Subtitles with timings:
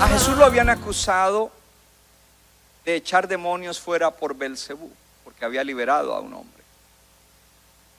[0.00, 1.50] A Jesús lo habían acusado
[2.84, 4.90] de echar demonios fuera por Belcebú,
[5.24, 6.62] porque había liberado a un hombre.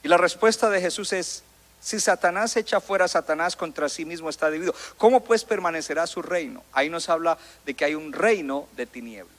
[0.03, 1.43] Y la respuesta de Jesús es:
[1.81, 4.75] si Satanás echa fuera a Satanás contra sí mismo está dividido.
[4.97, 6.63] ¿Cómo pues permanecerá su reino?
[6.73, 9.33] Ahí nos habla de que hay un reino de tinieblas.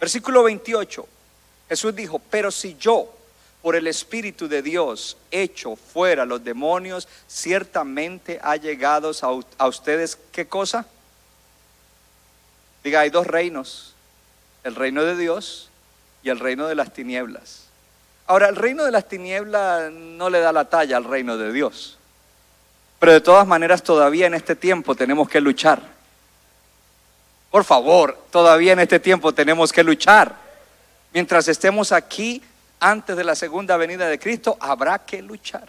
[0.00, 1.06] Versículo 28.
[1.70, 3.14] Jesús dijo, pero si yo
[3.62, 10.18] por el Espíritu de Dios echo fuera los demonios, ciertamente ha llegado a, a ustedes,
[10.32, 10.84] ¿qué cosa?
[12.82, 13.94] Diga, hay dos reinos,
[14.64, 15.70] el reino de Dios
[16.24, 17.66] y el reino de las tinieblas.
[18.26, 21.98] Ahora, el reino de las tinieblas no le da la talla al reino de Dios.
[22.98, 25.80] Pero de todas maneras, todavía en este tiempo tenemos que luchar.
[27.48, 30.49] Por favor, todavía en este tiempo tenemos que luchar.
[31.12, 32.42] Mientras estemos aquí,
[32.78, 35.68] antes de la segunda venida de Cristo, habrá que luchar.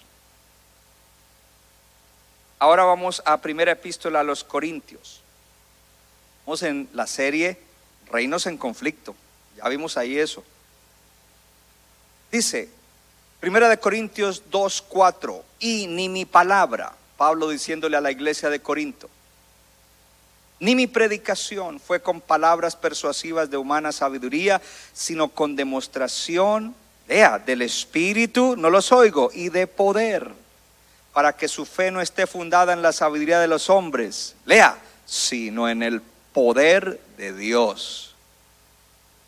[2.59, 5.21] Ahora vamos a primera epístola a los Corintios.
[6.45, 7.57] Vamos en la serie
[8.11, 9.15] Reinos en conflicto.
[9.57, 10.43] Ya vimos ahí eso.
[12.31, 12.69] Dice,
[13.41, 18.61] Primera de Corintios 2, 4, y ni mi palabra, Pablo diciéndole a la iglesia de
[18.61, 19.09] Corinto,
[20.61, 24.61] ni mi predicación fue con palabras persuasivas de humana sabiduría,
[24.93, 26.75] sino con demostración,
[27.07, 30.29] lea, del Espíritu, no los oigo, y de poder,
[31.13, 35.67] para que su fe no esté fundada en la sabiduría de los hombres, lea, sino
[35.67, 35.99] en el
[36.31, 38.13] poder de Dios.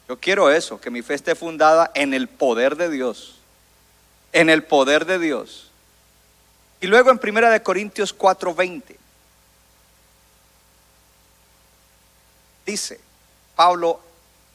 [0.08, 3.40] Yo quiero eso, que mi fe esté fundada en el poder de Dios.
[4.34, 5.72] En el poder de Dios.
[6.80, 9.03] Y luego en Primera de Corintios 4:20
[12.66, 13.00] dice,
[13.56, 14.00] Pablo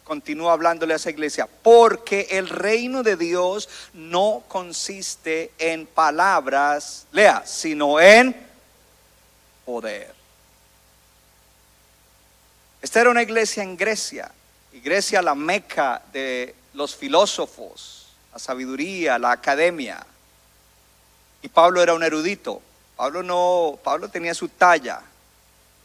[0.05, 7.43] continúa hablándole a esa iglesia, porque el reino de Dios no consiste en palabras, lea,
[7.45, 8.35] sino en
[9.67, 10.15] poder.
[12.81, 14.33] Esta era una iglesia en Grecia,
[14.73, 20.05] y Grecia la meca de los filósofos, la sabiduría, la academia.
[21.43, 22.63] Y Pablo era un erudito.
[22.97, 25.03] Pablo no, Pablo tenía su talla,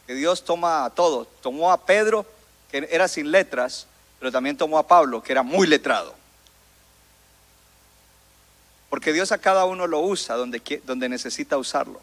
[0.07, 1.27] que Dios toma a todos.
[1.41, 2.25] Tomó a Pedro,
[2.69, 3.87] que era sin letras,
[4.19, 6.13] pero también tomó a Pablo, que era muy letrado.
[8.89, 12.01] Porque Dios a cada uno lo usa donde, donde necesita usarlo.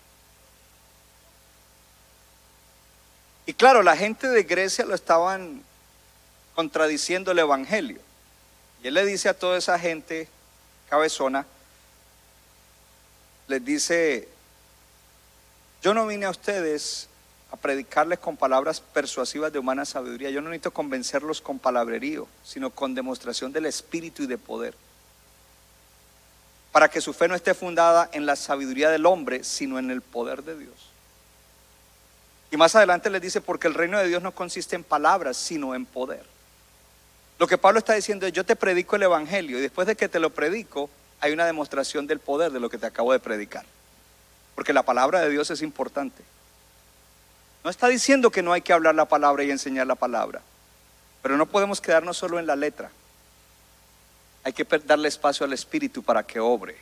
[3.47, 5.62] Y claro, la gente de Grecia lo estaban
[6.55, 8.00] contradiciendo el Evangelio.
[8.82, 10.28] Y él le dice a toda esa gente
[10.88, 11.47] cabezona,
[13.49, 14.28] les dice,
[15.82, 17.09] yo no vine a ustedes
[17.53, 22.71] a predicarles con palabras persuasivas de humana sabiduría, yo no necesito convencerlos con palabrerío, sino
[22.71, 24.75] con demostración del Espíritu y de poder.
[26.71, 30.00] Para que su fe no esté fundada en la sabiduría del hombre, sino en el
[30.00, 30.91] poder de Dios.
[32.53, 35.75] Y más adelante les dice, porque el reino de Dios no consiste en palabras, sino
[35.75, 36.25] en poder.
[37.38, 40.09] Lo que Pablo está diciendo es, yo te predico el Evangelio y después de que
[40.09, 40.91] te lo predico,
[41.21, 43.65] hay una demostración del poder de lo que te acabo de predicar.
[44.55, 46.22] Porque la palabra de Dios es importante.
[47.62, 50.41] No está diciendo que no hay que hablar la palabra y enseñar la palabra,
[51.22, 52.91] pero no podemos quedarnos solo en la letra.
[54.44, 56.76] Hay que darle espacio al Espíritu para que obre.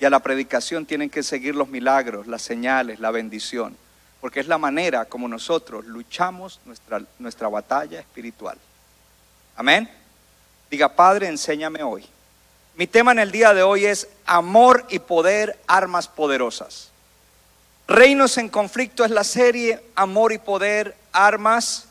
[0.00, 3.76] Y a la predicación tienen que seguir los milagros, las señales, la bendición
[4.24, 8.56] porque es la manera como nosotros luchamos nuestra, nuestra batalla espiritual.
[9.54, 9.86] Amén.
[10.70, 12.06] Diga, Padre, enséñame hoy.
[12.74, 16.90] Mi tema en el día de hoy es amor y poder, armas poderosas.
[17.86, 21.86] Reinos en conflicto es la serie Amor y poder, armas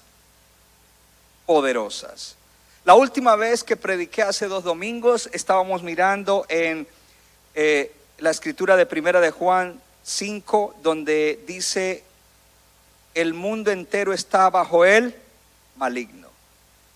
[1.46, 2.36] poderosas.
[2.84, 6.88] La última vez que prediqué hace dos domingos estábamos mirando en
[7.54, 12.04] eh, la escritura de Primera de Juan 5, donde dice
[13.14, 15.16] el mundo entero está bajo el
[15.78, 16.28] maligno.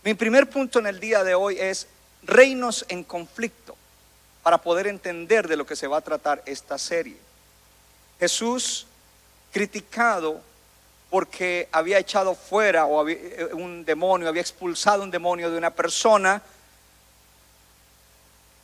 [0.03, 1.88] Mi primer punto en el día de hoy es
[2.23, 3.75] reinos en conflicto,
[4.41, 7.26] para poder entender de lo que se va a tratar esta serie.
[8.19, 8.88] Jesús,
[9.52, 10.42] criticado
[11.10, 16.42] porque había echado fuera o eh, un demonio, había expulsado un demonio de una persona,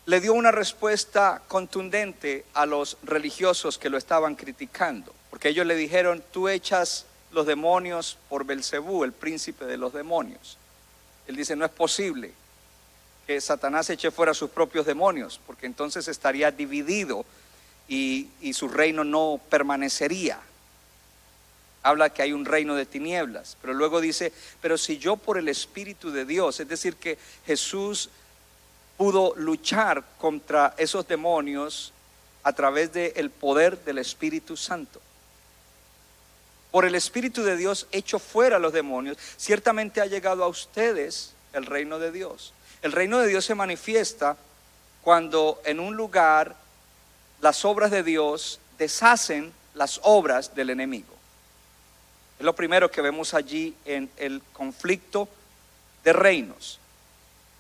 [0.05, 5.75] le dio una respuesta contundente a los religiosos que lo estaban criticando, porque ellos le
[5.75, 10.57] dijeron, tú echas los demonios por Belcebú, el príncipe de los demonios.
[11.27, 12.33] Él dice, no es posible
[13.25, 17.25] que Satanás eche fuera sus propios demonios, porque entonces estaría dividido
[17.93, 20.39] y, su reino no permanecería.
[21.83, 24.31] Habla que hay un reino de tinieblas, pero luego dice,
[24.61, 28.09] pero si yo por el Espíritu de Dios, es decir, que Jesús
[28.97, 31.91] pudo luchar contra esos demonios
[32.43, 35.01] a través del poder del Espíritu Santo.
[36.71, 41.65] Por el Espíritu de Dios hecho fuera los demonios, ciertamente ha llegado a ustedes el
[41.65, 42.53] reino de Dios.
[42.81, 44.37] El reino de Dios se manifiesta
[45.03, 46.62] cuando en un lugar
[47.43, 51.13] las obras de Dios deshacen las obras del enemigo.
[52.39, 55.27] Es lo primero que vemos allí en el conflicto
[56.05, 56.79] de reinos.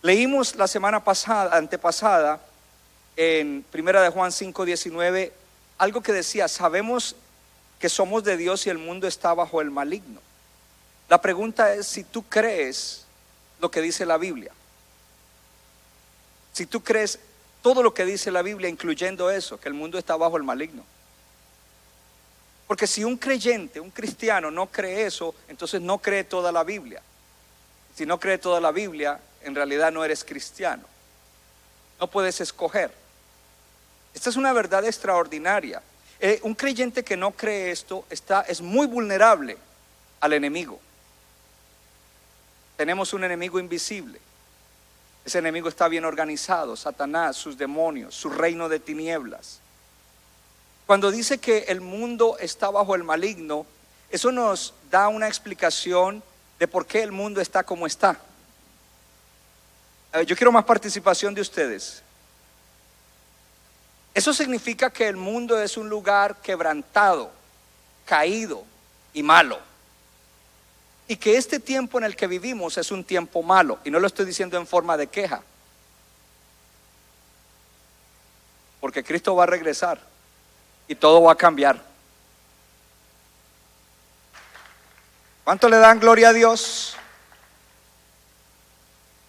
[0.01, 2.39] Leímos la semana pasada, antepasada,
[3.17, 5.33] en Primera de Juan 5:19,
[5.77, 7.17] algo que decía, sabemos
[7.77, 10.21] que somos de Dios y el mundo está bajo el maligno.
[11.09, 13.03] La pregunta es si tú crees
[13.59, 14.53] lo que dice la Biblia.
[16.53, 17.19] Si tú crees
[17.63, 20.83] todo lo que dice la Biblia, incluyendo eso, que el mundo está bajo el maligno.
[22.67, 27.01] Porque si un creyente, un cristiano no cree eso, entonces no cree toda la Biblia.
[27.95, 30.83] Si no cree toda la Biblia, en realidad no eres cristiano.
[32.01, 32.91] No puedes escoger.
[34.13, 35.81] Esta es una verdad extraordinaria.
[36.19, 39.57] Eh, un creyente que no cree esto está, es muy vulnerable
[40.19, 40.81] al enemigo.
[42.75, 44.19] Tenemos un enemigo invisible.
[45.25, 49.59] Ese enemigo está bien organizado, Satanás, sus demonios, su reino de tinieblas.
[50.85, 53.65] Cuando dice que el mundo está bajo el maligno,
[54.09, 56.21] eso nos da una explicación
[56.59, 58.19] de por qué el mundo está como está.
[60.27, 62.03] Yo quiero más participación de ustedes.
[64.13, 67.31] Eso significa que el mundo es un lugar quebrantado,
[68.05, 68.63] caído
[69.13, 69.59] y malo.
[71.07, 73.79] Y que este tiempo en el que vivimos es un tiempo malo.
[73.83, 75.43] Y no lo estoy diciendo en forma de queja.
[78.79, 79.99] Porque Cristo va a regresar
[80.87, 81.81] y todo va a cambiar.
[85.43, 86.95] ¿Cuánto le dan gloria a Dios?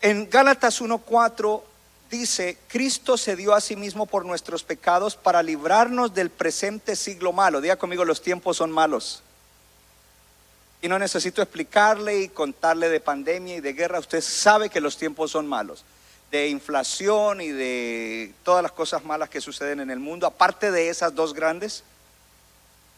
[0.01, 1.63] En Gálatas 1.4
[2.11, 7.33] dice, Cristo se dio a sí mismo por nuestros pecados para librarnos del presente siglo
[7.33, 7.61] malo.
[7.61, 9.23] Diga conmigo, los tiempos son malos.
[10.85, 13.99] Y no necesito explicarle y contarle de pandemia y de guerra.
[13.99, 15.83] Usted sabe que los tiempos son malos.
[16.31, 20.27] De inflación y de todas las cosas malas que suceden en el mundo.
[20.27, 21.85] Aparte de esas dos grandes,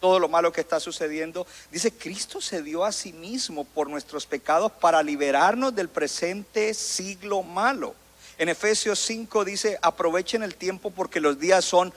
[0.01, 1.47] todo lo malo que está sucediendo.
[1.71, 7.45] Dice, Cristo se dio a sí mismo por nuestros pecados para liberarnos del presente siglo
[7.45, 7.95] malo.
[8.37, 11.95] En Efesios 5 dice, aprovechen el tiempo porque los días son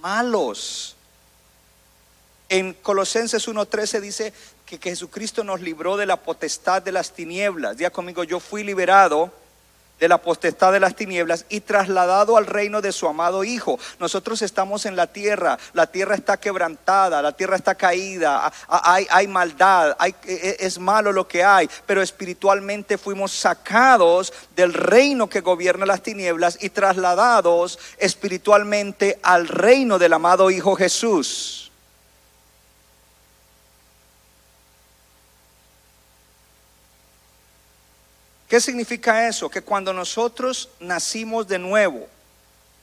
[0.00, 0.96] malos.
[2.48, 4.32] En Colosenses 1.13 dice
[4.68, 7.76] que, Jesucristo nos libró de la potestad de las tinieblas.
[7.76, 9.32] Diga conmigo, yo fui liberado
[9.98, 13.80] de la potestad de las tinieblas y trasladado al reino de su amado Hijo.
[13.98, 19.26] Nosotros estamos en la tierra, la tierra está quebrantada, la tierra está caída, hay, hay
[19.26, 25.28] maldad, hay, e, e, es malo lo que hay, pero espiritualmente fuimos sacados del reino
[25.28, 31.67] que gobierna las tinieblas y trasladados espiritualmente al reino del amado Hijo Jesús.
[38.48, 39.50] ¿Qué significa eso?
[39.50, 42.08] Que cuando nosotros nacimos de nuevo,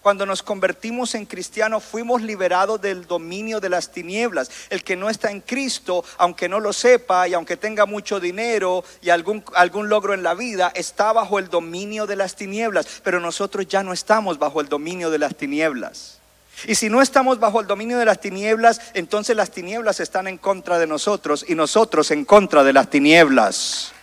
[0.06, 4.52] cuando nos convertimos en cristianos, fuimos liberados del dominio de las tinieblas.
[4.70, 8.84] El que no está en Cristo, aunque no lo sepa y aunque tenga mucho dinero
[9.02, 13.02] y algún, algún logro en la vida, está bajo el dominio de las tinieblas.
[13.04, 16.20] Pero nosotros ya no estamos bajo el dominio de las tinieblas.
[16.68, 20.38] Y si no estamos bajo el dominio de las tinieblas, entonces las tinieblas están en
[20.38, 23.95] contra de nosotros y nosotros en contra de las tinieblas.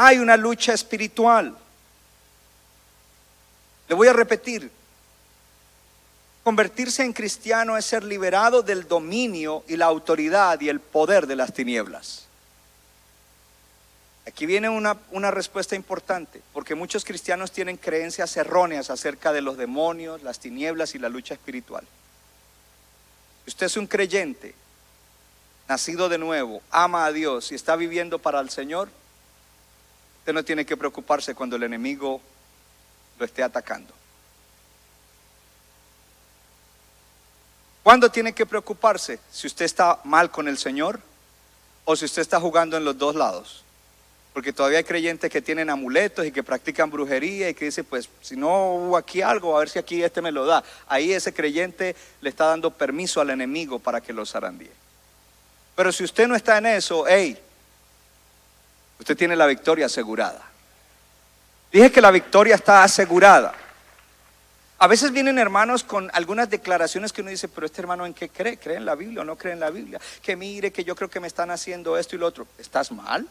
[0.00, 1.56] Hay una lucha espiritual.
[3.88, 4.70] Le voy a repetir,
[6.44, 11.34] convertirse en cristiano es ser liberado del dominio y la autoridad y el poder de
[11.34, 12.26] las tinieblas.
[14.24, 19.56] Aquí viene una, una, respuesta importante, porque muchos cristianos tienen creencias erróneas acerca de los
[19.56, 21.84] demonios, las tinieblas y la lucha espiritual.
[23.44, 24.54] Si usted es un creyente,
[25.68, 28.90] nacido de nuevo, ama a Dios y está viviendo para el Señor,
[30.28, 32.20] Usted no tiene que preocuparse cuando el enemigo
[33.18, 33.94] lo esté atacando.
[37.82, 39.20] ¿Cuándo tiene que preocuparse?
[39.32, 41.00] Si usted está mal con el Señor
[41.86, 43.64] o si usted está jugando en los dos lados.
[44.34, 48.10] Porque todavía hay creyentes que tienen amuletos y que practican brujería y que dicen, pues
[48.20, 50.62] si no hubo aquí algo, a ver si aquí este me lo da.
[50.88, 54.72] Ahí ese creyente le está dando permiso al enemigo para que lo zarandee.
[55.74, 57.40] Pero si usted no está en eso, hey,
[58.98, 60.42] usted tiene la victoria asegurada.
[61.72, 63.54] Dije que la victoria está asegurada.
[64.80, 68.28] A veces vienen hermanos con algunas declaraciones que uno dice, pero este hermano en qué
[68.28, 68.58] cree?
[68.58, 70.00] ¿Cree en la Biblia o no cree en la Biblia?
[70.22, 72.46] Que mire, que yo creo que me están haciendo esto y lo otro.
[72.58, 73.26] ¿Estás mal?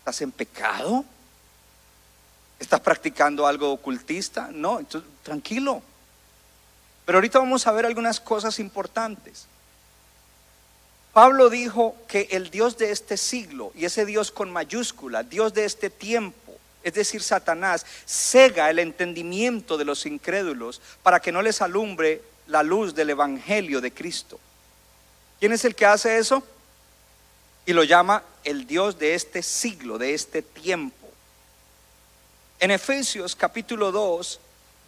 [0.00, 1.04] ¿Estás en pecado?
[2.58, 4.50] ¿Estás practicando algo ocultista?
[4.52, 5.82] No, entonces, tranquilo.
[7.06, 9.46] Pero ahorita vamos a ver algunas cosas importantes.
[11.18, 15.64] Pablo dijo que el Dios de este siglo, y ese Dios con mayúscula, Dios de
[15.64, 21.60] este tiempo, es decir, Satanás, cega el entendimiento de los incrédulos para que no les
[21.60, 24.38] alumbre la luz del Evangelio de Cristo.
[25.40, 26.44] ¿Quién es el que hace eso?
[27.66, 31.08] Y lo llama el Dios de este siglo, de este tiempo.
[32.60, 34.38] En Efesios capítulo 2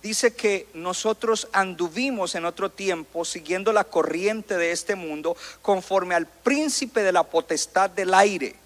[0.02, 6.26] dice que nosotros anduvimos en otro tiempo siguiendo la corriente de este mundo conforme al
[6.26, 8.56] príncipe de la potestad del aire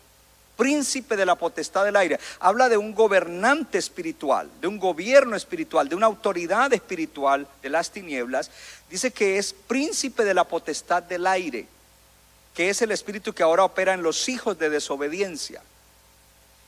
[0.57, 2.19] príncipe de la potestad del aire.
[2.41, 7.91] Habla de un gobernante espiritual, de un gobierno espiritual, de una autoridad espiritual de las
[7.91, 8.51] tinieblas.
[8.89, 11.67] Dice que es príncipe de la potestad del aire,
[12.55, 15.63] que es el espíritu que ahora opera en los hijos de desobediencia.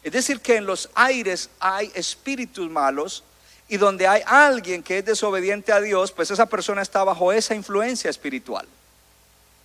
[0.03, 3.25] Es decir, que en los aires hay espíritus malos
[3.69, 7.55] y donde hay alguien que es desobediente a Dios, pues esa persona está bajo esa
[7.55, 8.67] influencia espiritual.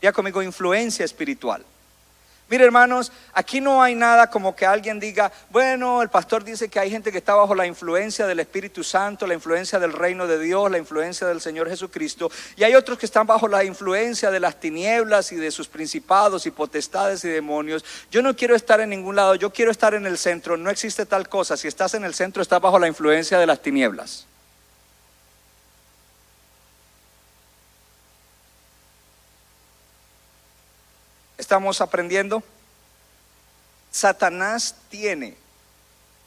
[0.02, 1.64] Ya conmigo, influencia espiritual.
[2.52, 6.82] Mire hermanos, aquí no hay nada como que alguien diga, bueno, el pastor dice que
[6.82, 10.38] hay gente que está bajo la influencia del Espíritu Santo, la influencia del reino de
[10.38, 14.42] Dios, la influencia del Señor Jesucristo, y hay otros que están bajo la influencia de
[14.42, 17.86] las tinieblas y de sus principados y potestades y demonios.
[18.12, 21.06] Yo no quiero estar en ningún lado, yo quiero estar en el centro, no existe
[21.06, 21.56] tal cosa.
[21.56, 24.28] Si estás en el centro, estás bajo la influencia de las tinieblas.
[31.52, 32.42] Estamos aprendiendo?
[33.92, 35.36] Satanás tiene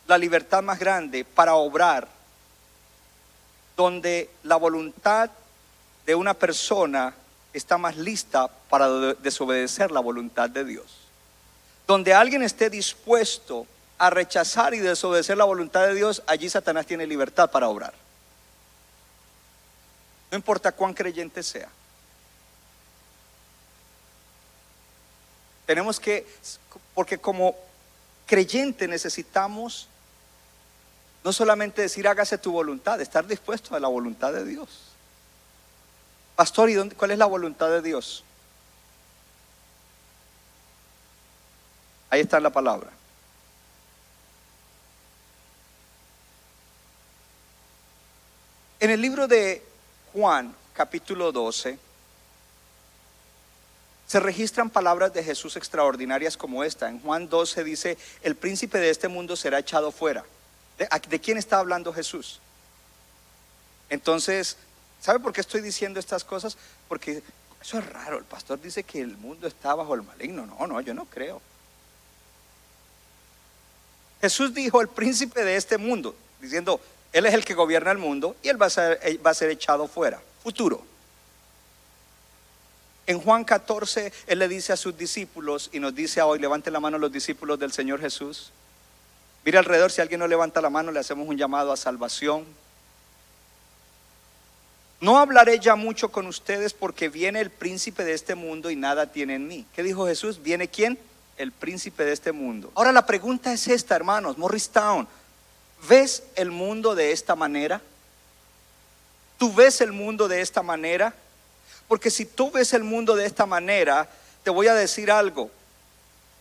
[0.06, 2.06] la libertad más grande para obrar
[3.74, 5.30] donde la voluntad
[6.04, 7.14] de una persona
[7.54, 10.98] está más lista para desobedecer la voluntad de Dios.
[11.86, 13.66] Donde alguien esté dispuesto
[13.96, 17.94] a rechazar y desobedecer la voluntad de Dios, allí Satanás tiene libertad para obrar.
[20.30, 21.70] No importa cuán creyente sea.
[25.66, 26.26] Tenemos que,
[26.94, 27.56] porque como
[28.26, 29.88] creyente necesitamos
[31.24, 34.68] no solamente decir hágase tu voluntad, estar dispuesto a la voluntad de Dios.
[36.36, 38.24] Pastor, ¿y dónde, cuál es la voluntad de Dios?
[42.10, 42.90] Ahí está la palabra.
[48.80, 49.62] En el libro de
[50.12, 51.78] Juan, capítulo 12,
[54.06, 56.88] se registran palabras de Jesús extraordinarias como esta.
[56.88, 60.24] En Juan 12 dice, el príncipe de este mundo será echado fuera.
[61.08, 62.40] ¿De, quién está hablando Jesús?
[63.88, 64.56] Entonces,
[65.00, 66.56] ¿sabe por qué estoy diciendo estas cosas?
[66.88, 67.22] Porque
[67.60, 68.18] eso es raro.
[68.18, 70.46] El pastor dice que el mundo está bajo el maligno.
[70.46, 71.40] No, no, yo no creo.
[74.20, 76.80] Jesús dijo el príncipe de este mundo, diciendo,
[77.12, 79.50] Él es el que gobierna el mundo y Él va a ser, va a ser
[79.50, 80.20] echado fuera.
[80.42, 80.84] Futuro.
[83.06, 86.80] En Juan 14, Él le dice a sus discípulos y nos dice hoy, levanten la
[86.80, 88.50] mano los discípulos del Señor Jesús.
[89.44, 92.46] Mira alrededor, si alguien no levanta la mano, le hacemos un llamado a salvación.
[95.00, 99.12] No hablaré ya mucho con ustedes porque viene el príncipe de este mundo y nada
[99.12, 99.66] tiene en mí.
[99.74, 100.42] ¿Qué dijo Jesús?
[100.42, 100.98] ¿Viene quién?
[101.36, 102.72] El príncipe de este mundo.
[102.74, 105.06] Ahora la pregunta es esta, hermanos, Morristown.
[105.86, 107.82] ¿Ves el mundo de esta manera?
[109.36, 111.14] ¿Tú ves el mundo de esta manera?
[111.88, 114.08] Porque si tú ves el mundo de esta manera,
[114.42, 115.50] te voy a decir algo.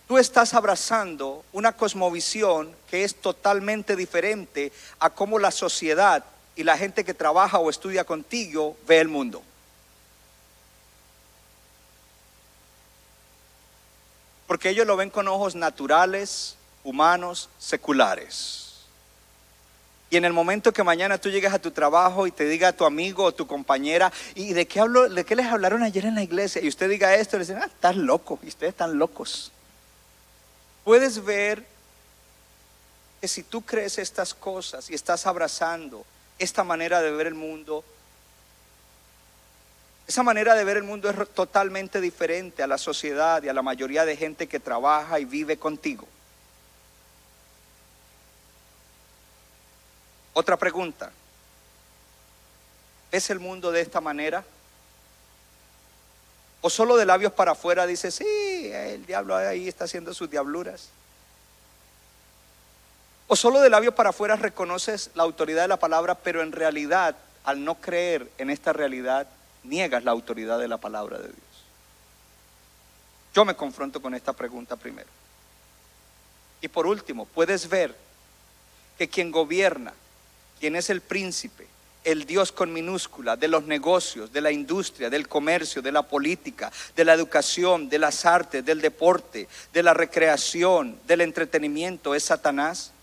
[0.08, 6.24] Tú estás abrazando una cosmovisión que es totalmente diferente a cómo la sociedad
[6.56, 9.42] y la gente que trabaja o estudia contigo ve el mundo.
[14.48, 18.63] Porque ellos lo ven con ojos naturales, humanos, seculares.
[20.14, 22.72] Y en el momento que mañana tú llegues a tu trabajo y te diga a
[22.72, 26.14] tu amigo o tu compañera, ¿y de qué, hablo, de qué les hablaron ayer en
[26.14, 26.62] la iglesia?
[26.62, 29.52] Y usted diga esto, le dicen, ah, estás loco, y ustedes están locos.
[30.84, 31.66] Puedes ver
[33.22, 36.06] que si tú crees estas cosas y estás abrazando
[36.38, 37.84] esta manera de ver el mundo,
[40.08, 43.64] esa manera de ver el mundo es totalmente diferente a la sociedad y a la
[43.64, 46.08] mayoría de gente que trabaja y vive contigo.
[50.34, 51.12] Otra pregunta.
[53.12, 54.44] ¿Es el mundo de esta manera?
[56.62, 60.90] ¿O solo de labios para afuera dice, sí, el diablo ahí está haciendo sus diabluras?
[63.28, 67.16] ¿O solo de labios para afuera reconoces la autoridad de la palabra, pero en realidad,
[67.44, 69.28] al no creer en esta realidad,
[69.64, 71.38] niegas la autoridad de la palabra de Dios?
[73.34, 75.10] Yo me confronto con esta pregunta primero.
[76.62, 77.96] Y por último, puedes ver
[78.98, 79.94] que quien gobierna,
[80.64, 81.68] quien es el príncipe,
[82.06, 86.72] el Dios con minúscula, de los negocios, de la industria, del comercio, de la política,
[86.96, 92.94] de la educación, de las artes, del deporte, de la recreación, del entretenimiento, es Satanás.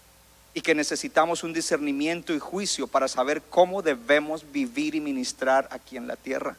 [0.55, 5.99] Y que necesitamos un discernimiento y juicio para saber cómo debemos vivir y ministrar aquí
[5.99, 6.57] en la tierra.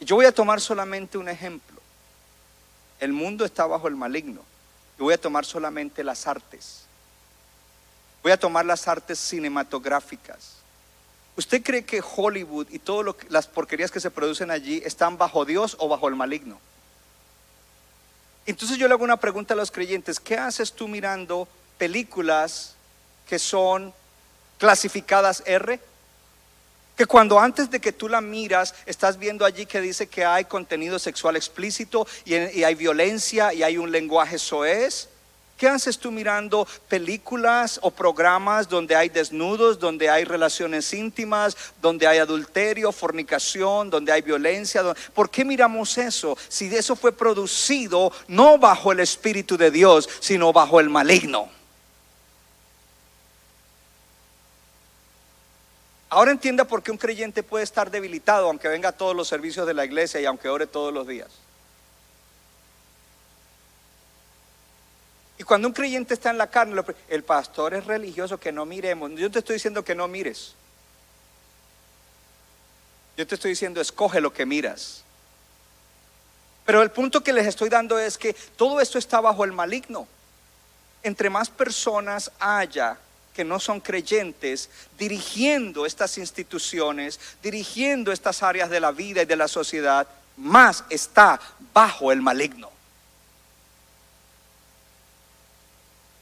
[0.00, 1.78] Yo voy a tomar solamente un ejemplo.
[3.00, 4.40] El mundo está bajo el maligno.
[4.98, 6.85] Yo voy a tomar solamente las artes.
[8.22, 10.56] Voy a tomar las artes cinematográficas.
[11.36, 15.76] ¿Usted cree que Hollywood y todas las porquerías que se producen allí están bajo Dios
[15.78, 16.58] o bajo el maligno?
[18.46, 21.46] Entonces yo le hago una pregunta a los creyentes, ¿qué haces tú mirando
[21.78, 22.74] películas
[23.28, 23.92] que son
[24.56, 25.78] clasificadas R?
[26.96, 30.46] Que cuando antes de que tú la miras, estás viendo allí que dice que hay
[30.46, 35.10] contenido sexual explícito y, y hay violencia y hay un lenguaje soez.
[35.56, 42.06] ¿Qué haces tú mirando películas o programas donde hay desnudos, donde hay relaciones íntimas, donde
[42.06, 44.82] hay adulterio, fornicación, donde hay violencia?
[45.14, 46.36] ¿Por qué miramos eso?
[46.48, 51.48] Si eso fue producido no bajo el Espíritu de Dios, sino bajo el maligno.
[56.10, 59.66] Ahora entienda por qué un creyente puede estar debilitado aunque venga a todos los servicios
[59.66, 61.45] de la iglesia y aunque ore todos los días.
[65.38, 69.12] Y cuando un creyente está en la carne, el pastor es religioso, que no miremos.
[69.12, 70.54] Yo te estoy diciendo que no mires.
[73.16, 75.02] Yo te estoy diciendo, escoge lo que miras.
[76.64, 80.08] Pero el punto que les estoy dando es que todo esto está bajo el maligno.
[81.02, 82.98] Entre más personas haya
[83.32, 89.36] que no son creyentes dirigiendo estas instituciones, dirigiendo estas áreas de la vida y de
[89.36, 91.38] la sociedad, más está
[91.72, 92.70] bajo el maligno.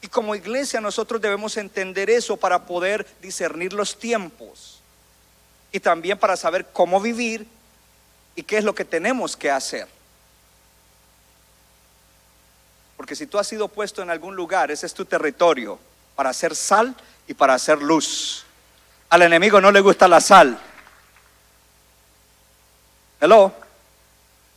[0.05, 4.79] Y como iglesia nosotros debemos entender eso para poder discernir los tiempos
[5.71, 7.47] y también para saber cómo vivir
[8.35, 9.87] y qué es lo que tenemos que hacer.
[12.95, 15.79] Porque si tú has sido puesto en algún lugar, ese es tu territorio
[16.15, 16.95] para hacer sal
[17.27, 18.45] y para hacer luz.
[19.09, 20.59] Al enemigo no le gusta la sal.
[23.19, 23.51] Hello.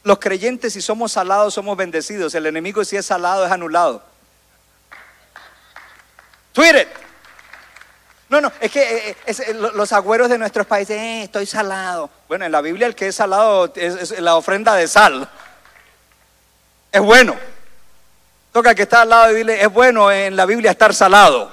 [0.05, 2.35] Los creyentes si somos salados somos bendecidos.
[2.35, 4.08] El enemigo si es salado es anulado.
[6.59, 6.89] Tweet
[8.31, 12.11] No, no, es que eh, eh, eh, los agüeros de nuestros países, estoy salado.
[12.27, 15.29] Bueno, en la Biblia el que es salado es, la ofrenda de sal.
[16.91, 17.37] Es bueno.
[18.53, 21.53] Toca que está al lado y dile, es bueno en la Biblia estar salado.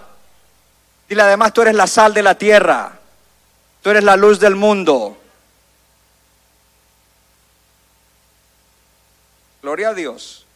[1.07, 2.93] Dile además, tú eres la sal de la tierra.
[3.83, 5.15] Tú eres la luz del mundo.
[9.61, 10.47] Gloria a Dios.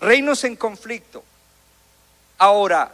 [0.00, 1.24] Reinos en conflicto.
[2.42, 2.90] Ahora,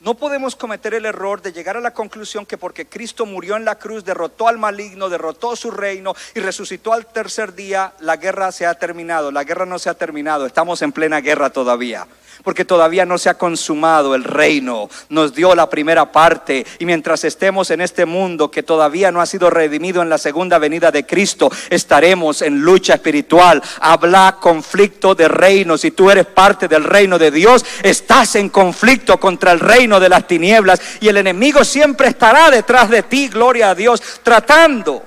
[0.00, 3.66] no podemos cometer el error de llegar a la conclusión que porque Cristo murió en
[3.66, 8.50] la cruz, derrotó al maligno, derrotó su reino y resucitó al tercer día, la guerra
[8.52, 9.30] se ha terminado.
[9.30, 12.06] La guerra no se ha terminado, estamos en plena guerra todavía
[12.46, 14.88] porque todavía no se ha consumado el reino.
[15.08, 19.26] Nos dio la primera parte y mientras estemos en este mundo que todavía no ha
[19.26, 23.60] sido redimido en la segunda venida de Cristo, estaremos en lucha espiritual.
[23.80, 25.76] Habla conflicto de reino.
[25.76, 30.08] Si tú eres parte del reino de Dios, estás en conflicto contra el reino de
[30.08, 35.02] las tinieblas y el enemigo siempre estará detrás de ti, gloria a Dios, tratando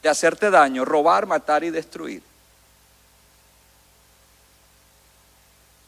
[0.00, 2.22] de hacerte daño, robar, matar y destruir.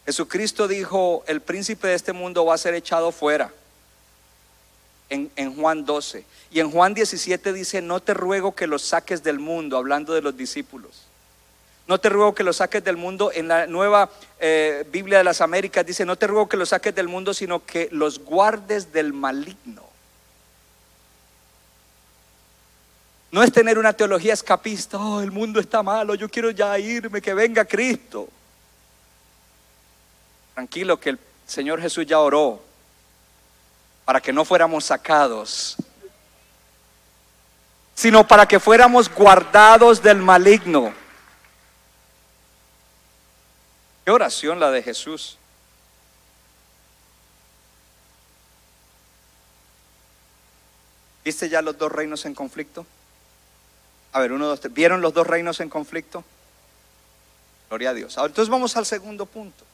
[0.06, 3.52] Jesucristo dijo, el príncipe de este mundo va a ser echado fuera.
[5.08, 6.24] En, Juan 12.
[6.50, 10.22] Y en Juan 17 dice, no te ruego que los saques del mundo, hablando de
[10.22, 11.06] los discípulos.
[11.88, 13.30] No te ruego que los saques del mundo.
[13.32, 16.94] En la nueva eh, Biblia de las Américas dice, no te ruego que los saques
[16.94, 19.82] del mundo, sino que los guardes del maligno.
[23.32, 27.20] No es tener una teología escapista, oh, el mundo está malo, yo quiero ya irme,
[27.20, 28.28] que venga Cristo.
[30.56, 32.62] Tranquilo que el Señor Jesús ya oró
[34.06, 35.76] para que no fuéramos sacados,
[37.94, 40.94] sino para que fuéramos guardados del maligno.
[44.06, 45.36] Qué oración la de Jesús.
[51.22, 52.86] ¿Viste ya los dos reinos en conflicto?
[54.14, 54.72] A ver, uno, dos, tres.
[54.72, 56.24] ¿Vieron los dos reinos en conflicto?
[57.68, 58.16] Gloria a Dios.
[58.16, 59.66] Ahora, entonces vamos al segundo punto.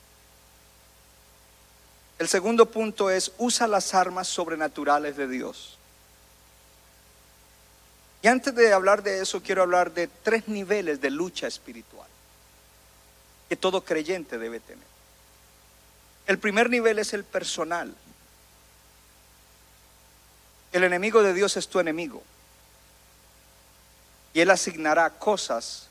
[2.22, 5.76] El segundo punto es usa las armas sobrenaturales de Dios.
[8.22, 12.06] Y antes de hablar de eso, quiero hablar de tres niveles de lucha espiritual
[13.48, 14.84] que todo creyente debe tener.
[16.28, 17.92] El primer nivel es el personal.
[20.70, 22.22] El enemigo de Dios es tu enemigo.
[24.32, 25.88] Y él asignará cosas,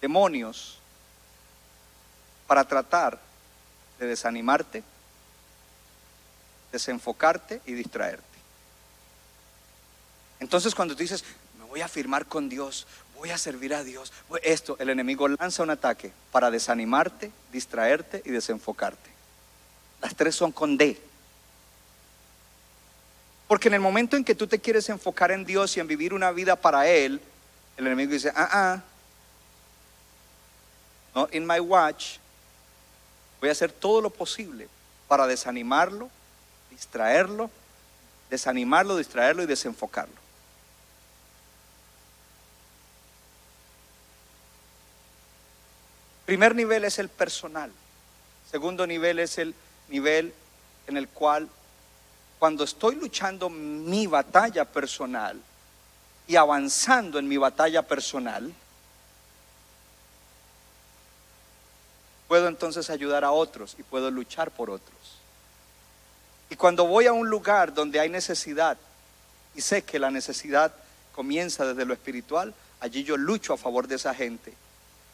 [0.00, 0.80] demonios,
[2.48, 3.20] para tratar
[4.00, 4.82] de desanimarte,
[6.76, 8.24] desenfocarte y distraerte.
[10.40, 11.24] Entonces cuando tú dices,
[11.58, 12.86] me voy a firmar con Dios,
[13.16, 14.12] voy a servir a Dios,
[14.42, 19.10] esto, el enemigo lanza un ataque para desanimarte, distraerte y desenfocarte.
[20.02, 21.00] Las tres son con D.
[23.48, 26.12] Porque en el momento en que tú te quieres enfocar en Dios y en vivir
[26.12, 27.20] una vida para Él,
[27.76, 28.82] el enemigo dice, ah, ah,
[31.14, 32.18] not in my watch,
[33.40, 34.68] voy a hacer todo lo posible
[35.08, 36.10] para desanimarlo,
[36.76, 37.50] distraerlo,
[38.28, 40.14] desanimarlo, distraerlo y desenfocarlo.
[46.26, 47.72] Primer nivel es el personal.
[48.50, 49.54] Segundo nivel es el
[49.88, 50.34] nivel
[50.86, 51.48] en el cual
[52.38, 55.40] cuando estoy luchando mi batalla personal
[56.26, 58.52] y avanzando en mi batalla personal,
[62.28, 65.15] puedo entonces ayudar a otros y puedo luchar por otros.
[66.50, 68.76] Y cuando voy a un lugar donde hay necesidad
[69.54, 70.72] y sé que la necesidad
[71.12, 74.54] comienza desde lo espiritual, allí yo lucho a favor de esa gente.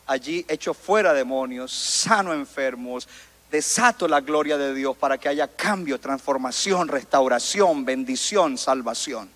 [0.06, 3.08] Allí echo fuera demonios, sano enfermos,
[3.50, 9.30] desato la gloria de Dios para que haya cambio, transformación, restauración, bendición, salvación.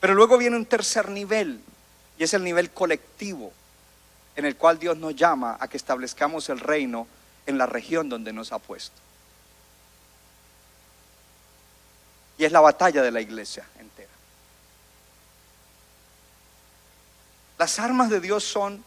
[0.00, 1.60] Pero luego viene un tercer nivel
[2.18, 3.52] y es el nivel colectivo
[4.36, 7.06] en el cual Dios nos llama a que establezcamos el reino
[7.46, 9.00] en la región donde nos ha puesto.
[12.38, 14.10] Y es la batalla de la iglesia entera.
[17.58, 18.84] Las armas de Dios son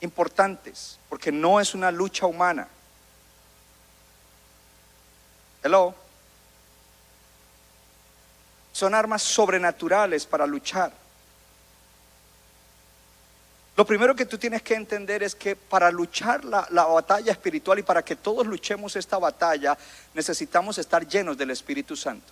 [0.00, 2.68] importantes porque no es una lucha humana.
[5.62, 5.94] Hello.
[8.72, 10.92] Son armas sobrenaturales para luchar.
[13.78, 17.78] Lo primero que tú tienes que entender es que para luchar la, la, batalla espiritual
[17.78, 19.78] y para que todos luchemos esta batalla,
[20.14, 22.26] necesitamos estar llenos del Espíritu Santo.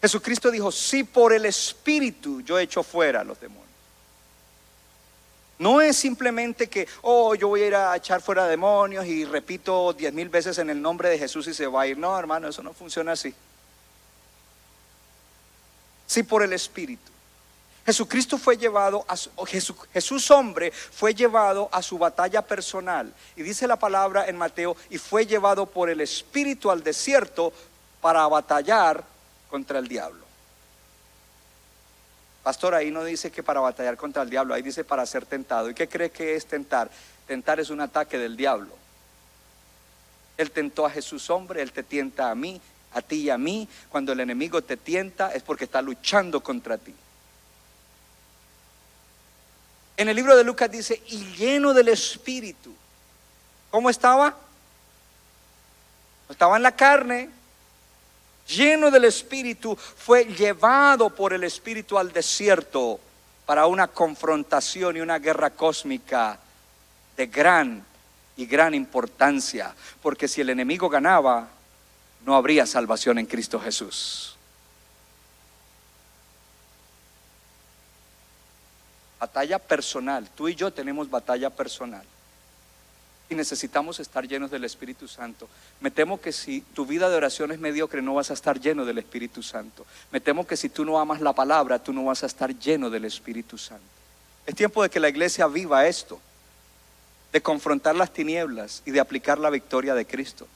[0.00, 3.68] Jesucristo dijo, si por el Espíritu yo echo fuera a los demonios.
[5.58, 9.92] No es simplemente que, oh, yo voy a ir a echar fuera demonios y repito
[9.92, 11.98] diez mil veces en el nombre de Jesús y se va a ir.
[11.98, 13.34] No, hermano, eso no funciona así.
[16.06, 17.17] Si por el Espíritu.
[17.88, 23.14] Jesucristo fue llevado a su, Jesús, Jesús, hombre fue llevado a su batalla personal.
[23.34, 27.50] Y dice la palabra en Mateo, y fue llevado por el Espíritu al desierto
[28.02, 29.02] para batallar
[29.48, 30.22] contra el diablo.
[32.42, 35.70] Pastor, ahí no dice que para batallar contra el diablo, ahí dice para ser tentado.
[35.70, 36.90] ¿Y qué cree que es tentar?
[37.26, 38.76] Tentar es un ataque del diablo.
[40.36, 42.60] Él tentó a Jesús hombre, Él te tienta a mí,
[42.92, 43.66] a ti y a mí.
[43.88, 46.94] Cuando el enemigo te tienta es porque está luchando contra ti.
[49.98, 52.72] En el libro de Lucas dice, y lleno del Espíritu.
[53.68, 54.34] ¿Cómo estaba?
[56.30, 57.28] Estaba en la carne,
[58.46, 63.00] lleno del Espíritu, fue llevado por el Espíritu al desierto
[63.44, 66.38] para una confrontación y una guerra cósmica
[67.16, 67.84] de gran
[68.36, 69.74] y gran importancia.
[70.00, 71.48] Porque si el enemigo ganaba,
[72.24, 74.37] no habría salvación en Cristo Jesús.
[79.18, 80.28] Batalla personal.
[80.30, 82.04] Tú y yo tenemos batalla personal.
[83.30, 85.48] Y necesitamos estar llenos del Espíritu Santo.
[85.80, 88.86] Me temo que si tu vida de oración es mediocre, no vas a estar lleno
[88.86, 89.84] del Espíritu Santo.
[90.10, 92.88] Me temo que si tú no amas la palabra, tú no vas a estar lleno
[92.88, 93.84] del Espíritu Santo.
[94.46, 96.18] Es tiempo de que la iglesia viva esto,
[97.32, 100.48] de confrontar las tinieblas y de aplicar la victoria de Cristo.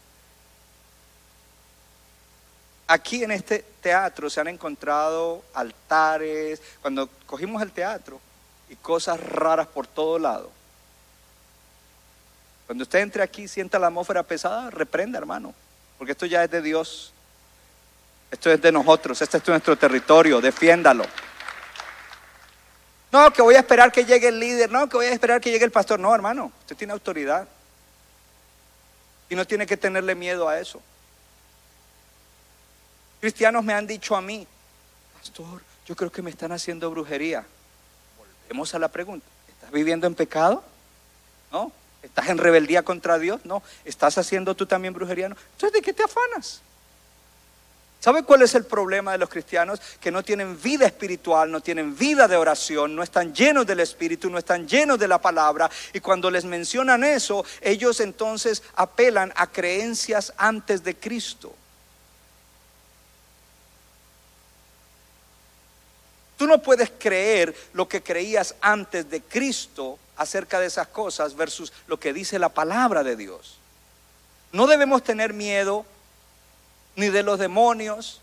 [2.86, 6.60] Aquí en este teatro se han encontrado altares.
[6.80, 8.20] Cuando cogimos el teatro,
[8.68, 10.50] y cosas raras por todo lado.
[12.66, 15.54] Cuando usted entre aquí y sienta la atmósfera pesada, reprenda, hermano,
[15.98, 17.12] porque esto ya es de Dios.
[18.30, 21.04] Esto es de nosotros, este es nuestro territorio, defiéndalo.
[23.12, 25.50] No, que voy a esperar que llegue el líder, no, que voy a esperar que
[25.50, 26.00] llegue el pastor.
[26.00, 27.46] No, hermano, usted tiene autoridad.
[29.28, 30.80] Y no tiene que tenerle miedo a eso.
[33.20, 34.46] Cristianos me han dicho a mí,
[35.18, 37.44] pastor, yo creo que me están haciendo brujería.
[38.52, 40.62] Volvemos a la pregunta, ¿estás viviendo en pecado?
[41.50, 41.72] ¿No?
[42.02, 43.40] ¿Estás en rebeldía contra Dios?
[43.44, 43.62] No.
[43.86, 45.30] ¿Estás haciendo tú también brujería?
[45.30, 45.36] No.
[45.52, 46.60] Entonces, ¿de qué te afanas?
[47.98, 49.80] ¿Sabe cuál es el problema de los cristianos?
[50.02, 54.28] Que no tienen vida espiritual, no tienen vida de oración, no están llenos del Espíritu,
[54.28, 55.70] no están llenos de la palabra.
[55.94, 61.54] Y cuando les mencionan eso, ellos entonces apelan a creencias antes de Cristo.
[66.42, 71.72] Tú no puedes creer lo que creías antes de Cristo acerca de esas cosas versus
[71.86, 73.58] lo que dice la palabra de Dios.
[74.50, 75.86] No debemos tener miedo
[76.96, 78.22] ni de los demonios,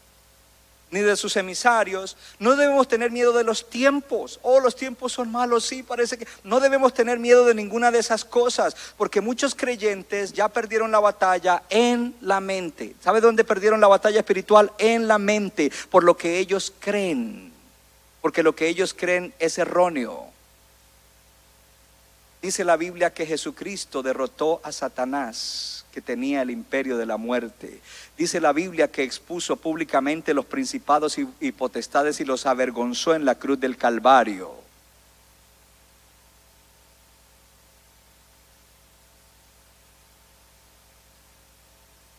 [0.91, 2.17] ni de sus emisarios.
[2.39, 4.41] No debemos tener miedo de los tiempos.
[4.41, 6.27] Oh, los tiempos son malos, sí, parece que...
[6.43, 10.99] No debemos tener miedo de ninguna de esas cosas, porque muchos creyentes ya perdieron la
[10.99, 12.97] batalla en la mente.
[13.01, 14.73] ¿Sabe dónde perdieron la batalla espiritual?
[14.77, 17.48] En la mente, por lo que ellos creen.
[18.21, 20.32] Porque lo que ellos creen es erróneo.
[22.41, 27.82] Dice la Biblia que Jesucristo derrotó a Satanás, que tenía el imperio de la muerte.
[28.17, 33.36] Dice la Biblia que expuso públicamente los principados y, potestades y los avergonzó en la
[33.36, 34.55] cruz del Calvario.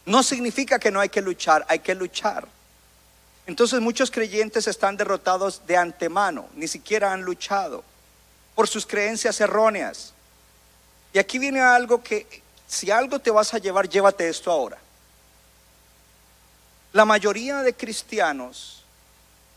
[0.04, 2.46] No significa que no hay que luchar, hay que luchar.
[3.46, 7.82] Entonces muchos creyentes están derrotados de antemano, ni siquiera han luchado
[8.54, 10.12] por sus creencias erróneas.
[11.12, 14.78] Y aquí viene algo que, si algo te vas a llevar, llévate esto ahora.
[16.92, 18.84] La mayoría de cristianos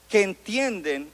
[0.09, 1.11] que entienden,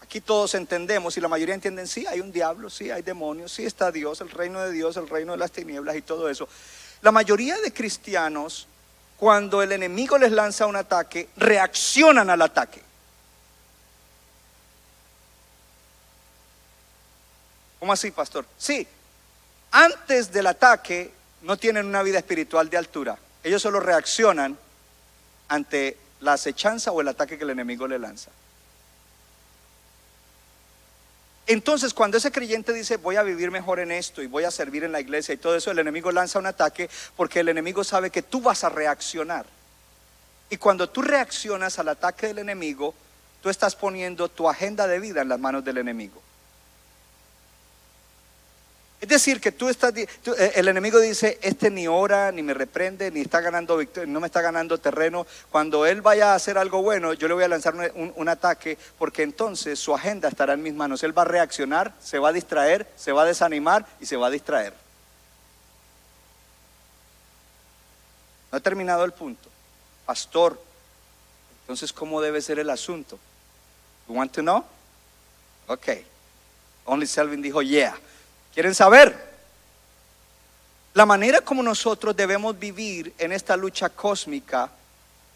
[0.00, 3.64] aquí todos entendemos, y la mayoría entienden, sí, hay un diablo, sí, hay demonios, sí
[3.64, 6.48] está Dios, el reino de Dios, el reino de las tinieblas y todo eso.
[7.02, 8.66] La mayoría de cristianos,
[9.20, 12.80] cuando el enemigo les lanza un ataque, reaccionan al ataque.
[17.78, 18.46] ¿Cómo así, pastor?
[18.56, 18.88] Sí,
[19.72, 23.18] antes del ataque no tienen una vida espiritual de altura.
[23.44, 24.56] Ellos solo reaccionan
[25.48, 28.30] ante la acechanza o el ataque que el enemigo le lanza.
[31.50, 34.84] Entonces, cuando ese creyente dice, voy a vivir mejor en esto y voy a servir
[34.84, 38.10] en la iglesia y todo eso, el enemigo lanza un ataque porque el enemigo sabe
[38.10, 39.46] que tú vas a reaccionar.
[40.48, 42.94] Y cuando tú reaccionas al ataque del enemigo,
[43.42, 46.22] tú estás poniendo tu agenda de vida en las manos del enemigo.
[49.00, 50.06] Es decir, que tú estás, eh,
[50.56, 54.42] el enemigo dice, este ni ora, ni me reprende, ni está ganando no me está
[54.42, 55.26] ganando terreno.
[55.50, 59.22] Cuando él vaya a hacer algo bueno, yo le voy a lanzar un, ataque, porque
[59.22, 61.02] entonces su agenda estará en mis manos.
[61.02, 64.26] Él va a reaccionar, se va a distraer, se va a desanimar y se va
[64.26, 64.74] a distraer.
[68.52, 69.48] No he terminado el punto.
[70.04, 70.60] Pastor,
[71.62, 73.18] entonces, ¿cómo debe ser el asunto?
[74.08, 74.62] You want to know?
[75.68, 75.88] Ok.
[76.84, 77.96] Only Selvin dijo, yeah.
[78.54, 79.30] ¿Quieren saber?
[80.94, 84.70] La manera como nosotros debemos vivir en esta lucha cósmica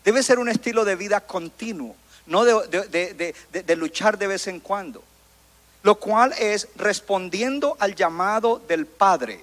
[0.05, 1.97] debe ser un estilo de vida continuo,
[2.27, 5.03] no de, de, luchar de vez en cuando.
[5.83, 9.41] Lo cual es respondiendo al llamado del Padre.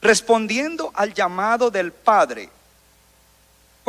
[0.00, 2.50] Respondiendo al llamado del Padre.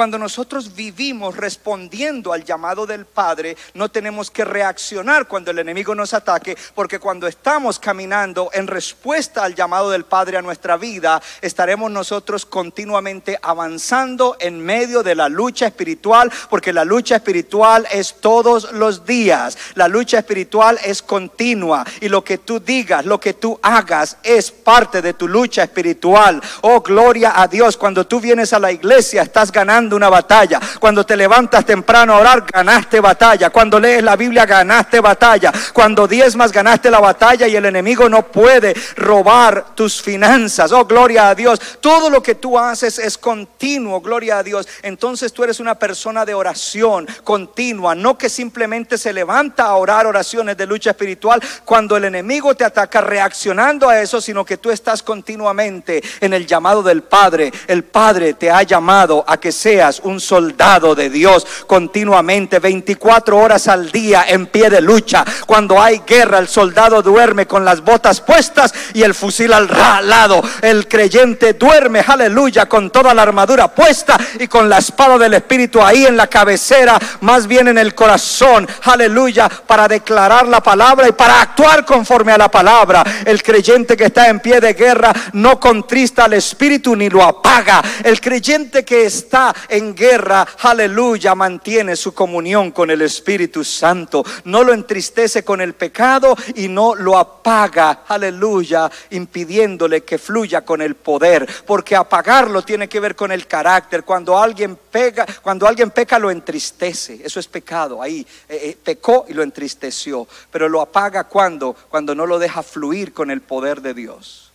[0.01, 5.93] Cuando nosotros vivimos respondiendo al llamado del Padre, no tenemos que reaccionar cuando el enemigo
[5.93, 11.21] nos ataque, porque cuando estamos caminando en respuesta al llamado del Padre a nuestra vida,
[11.39, 18.15] estaremos nosotros continuamente avanzando en medio de la lucha espiritual, porque la lucha espiritual es
[18.21, 23.35] todos los días, la lucha espiritual es continua y lo que tú digas, lo que
[23.35, 26.41] tú hagas es parte de tu lucha espiritual.
[26.61, 30.59] Oh, gloria a Dios, cuando tú vienes a la iglesia estás ganando una batalla.
[30.79, 33.49] Cuando te levantas temprano a orar, ganaste batalla.
[33.49, 35.51] Cuando lees la Biblia, ganaste batalla.
[35.73, 40.71] Cuando diezmas, ganaste la batalla y el enemigo no puede robar tus finanzas.
[40.71, 41.59] Oh, gloria a Dios.
[41.79, 44.67] Todo lo que tú haces es continuo, gloria a Dios.
[44.81, 50.05] Entonces tú eres una persona de oración continua, no que simplemente se levanta a orar
[50.07, 54.71] oraciones de lucha espiritual cuando el enemigo te ataca reaccionando a eso, sino que tú
[54.71, 57.51] estás continuamente en el llamado del Padre.
[57.67, 63.37] El Padre te ha llamado a que sea seas un soldado de Dios continuamente, 24
[63.37, 65.23] horas al día en pie de lucha.
[65.47, 69.69] Cuando hay guerra, el soldado duerme con las botas puestas y el fusil al
[70.09, 70.43] lado.
[70.61, 75.81] El creyente duerme, aleluya, con toda la armadura puesta y con la espada del Espíritu
[75.81, 81.13] ahí en la cabecera, más bien en el corazón, aleluya, para declarar la palabra y
[81.13, 83.05] para actuar conforme a la palabra.
[83.23, 87.81] El creyente que está en pie de guerra no contrista al Espíritu ni lo apaga.
[88.03, 94.23] El creyente que está en guerra, aleluya, mantiene su comunión con el Espíritu Santo.
[94.45, 100.81] No lo entristece con el pecado y no lo apaga, aleluya, impidiéndole que fluya con
[100.81, 101.47] el poder.
[101.65, 104.03] Porque apagarlo tiene que ver con el carácter.
[104.03, 107.21] Cuando alguien pega, cuando alguien peca lo entristece.
[107.23, 108.01] Eso es pecado.
[108.01, 110.27] Ahí eh, eh, pecó y lo entristeció.
[110.51, 114.51] Pero lo apaga cuando, cuando no lo deja fluir con el poder de Dios.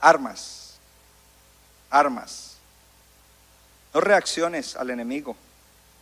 [0.00, 0.78] Armas.
[1.90, 2.45] Armas.
[3.96, 5.34] No reacciones al enemigo.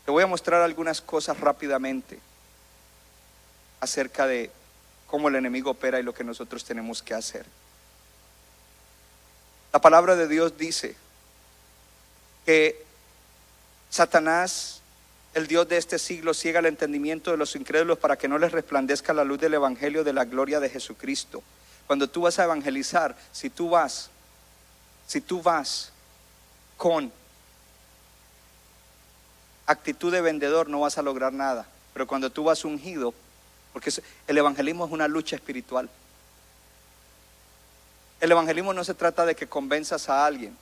[0.05, 2.19] Te voy a mostrar algunas cosas rápidamente
[3.79, 4.51] acerca de
[5.07, 7.47] cómo el enemigo opera y lo que nosotros tenemos que hacer.
[9.73, 10.97] La palabra de Dios dice
[12.45, 12.85] que
[13.91, 14.81] Satanás,
[15.33, 18.51] el Dios de este siglo, ciega el entendimiento de los incrédulos para que no les
[18.51, 21.45] resplandezca la luz del Evangelio de la gloria de Jesucristo.
[21.87, 24.11] Cuando tú vas a evangelizar, si tú vas,
[25.07, 25.93] si tú vas
[26.77, 27.13] con
[29.67, 31.67] actitud de vendedor, no vas a lograr nada.
[31.93, 33.15] Pero cuando tú vas ungido,
[33.73, 33.93] porque
[34.27, 35.89] el evangelismo es una lucha espiritual.
[38.21, 40.57] El evangelismo no se trata de que convenzas a alguien,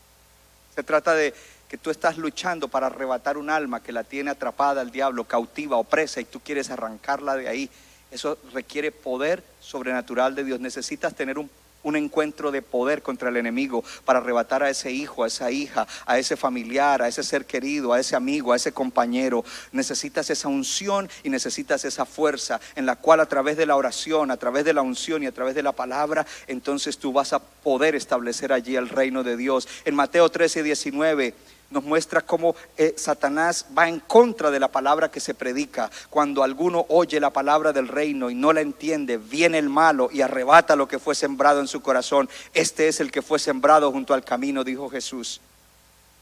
[0.75, 1.35] se trata de
[1.69, 5.77] que tú estás luchando para arrebatar un alma que la tiene atrapada el diablo, cautiva,
[5.77, 7.71] opresa, y tú quieres arrancarla de ahí.
[8.11, 10.61] Eso requiere poder sobrenatural de Dios.
[10.61, 11.51] Necesitas tener un,
[11.83, 15.87] un, encuentro de poder contra el enemigo para arrebatar a ese hijo, a esa hija,
[16.07, 19.45] a ese familiar, a ese ser querido, a ese amigo, a ese compañero.
[19.73, 24.31] Necesitas esa unción y necesitas esa fuerza en la cual a través de la oración,
[24.31, 27.39] a través de la unción y a través de la palabra, entonces tú vas a
[27.39, 29.69] poder establecer allí el reino de Dios.
[29.85, 31.35] En Mateo 13, 19
[31.73, 35.91] nos muestra cómo eh, Satanás va en contra de la palabra que se predica.
[36.11, 40.21] Cuando alguno oye la palabra del reino y no la entiende, viene el malo y
[40.21, 42.29] arrebata lo que fue sembrado en su corazón.
[42.55, 45.41] Este es el que fue sembrado junto al camino, dijo Jesús.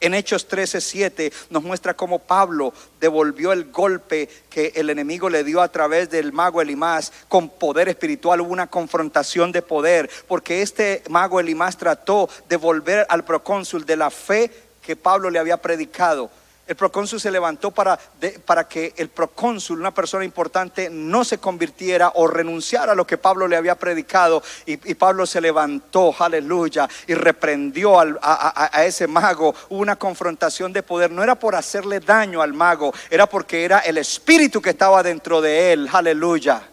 [0.01, 5.61] En Hechos 13:7 nos muestra cómo Pablo devolvió el golpe que el enemigo le dio
[5.61, 8.41] a través del mago Elimás con poder espiritual.
[8.41, 13.97] Hubo una confrontación de poder, porque este mago Elimás trató de volver al procónsul de
[13.97, 14.51] la fe
[14.91, 16.29] que Pablo le había predicado.
[16.67, 17.97] El procónsul se levantó para,
[18.45, 23.17] para que el procónsul, una persona importante, no se convirtiera o renunciara a lo que
[23.17, 24.43] Pablo le había predicado.
[24.67, 29.55] Y, Pablo se levantó, aleluya, y reprendió a, a ese mago.
[29.69, 31.13] Hubo una confrontación de poder.
[31.13, 35.41] No era por hacerle daño al mago, era porque era el espíritu que estaba dentro
[35.41, 36.69] de él, aleluya.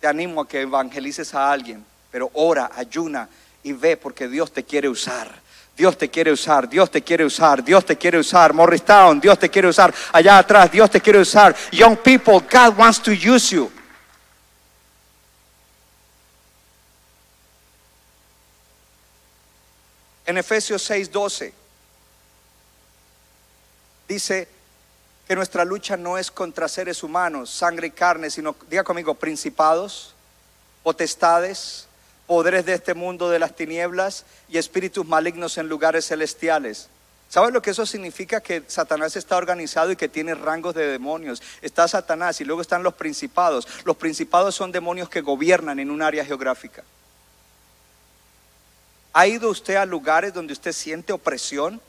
[0.00, 3.28] Te animo a que evangelices a alguien, pero ora, ayuna
[3.62, 5.40] y ve porque Dios te quiere usar.
[5.76, 8.52] Dios te quiere usar, Dios te quiere usar, Dios te quiere usar.
[8.52, 9.94] Morristown, Dios te quiere usar.
[10.12, 11.56] Allá atrás, Dios te quiere usar.
[11.72, 13.70] Young people, God wants to use you.
[20.26, 21.52] En Efesios 6:12
[24.06, 24.48] dice
[25.26, 30.14] que nuestra lucha no es contra seres humanos, sangre y carne, sino, diga conmigo, principados,
[30.82, 31.88] potestades,
[32.30, 36.88] poderes de este mundo de las tinieblas y espíritus malignos en lugares celestiales.
[37.28, 38.40] ¿Sabes lo que eso significa?
[38.40, 41.42] Que Satanás está organizado y que tiene rangos de demonios.
[41.60, 43.66] Está Satanás y luego están los principados.
[43.82, 46.84] Los principados son demonios que gobiernan en un área geográfica.
[49.12, 51.80] ¿Ha ido usted a lugares donde usted siente opresión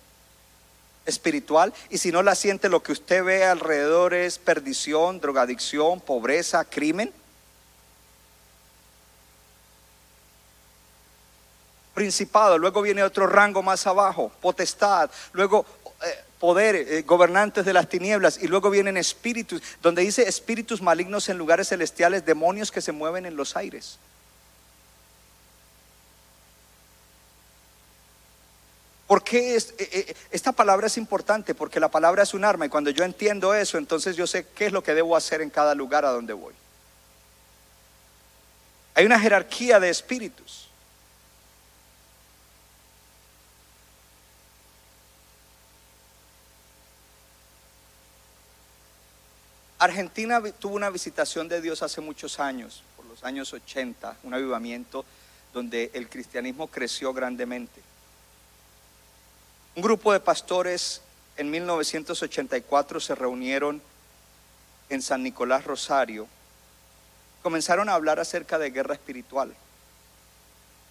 [1.06, 1.72] espiritual?
[1.92, 7.14] Y si no la siente, lo que usted ve alrededor es perdición, drogadicción, pobreza, crimen.
[12.02, 15.68] Principado, luego viene otro rango más abajo, potestad, luego
[16.04, 21.30] eh, poder, eh, gobernantes de las tinieblas, y luego vienen espíritus, donde dice espíritus malignos
[21.30, 23.99] en lugares celestiales, demonios que se mueven en los aires.
[29.06, 31.54] ¿Por qué eh, esta palabra es importante?
[31.54, 34.66] Porque la palabra es un arma y cuando yo entiendo eso, entonces yo sé qué
[34.66, 36.56] es lo que debo hacer en cada lugar a donde voy.
[38.95, 40.70] Hay una jerarquía de espíritus.
[49.82, 55.04] Argentina tuvo una visitación de Dios hace muchos años, por los años 80, un avivamiento
[55.56, 57.82] donde el cristianismo creció grandemente.
[59.76, 61.02] Un grupo de pastores
[61.36, 63.82] en 1984 se reunieron
[64.90, 66.28] en San Nicolás Rosario.
[67.42, 69.52] Comenzaron a hablar acerca de guerra espiritual.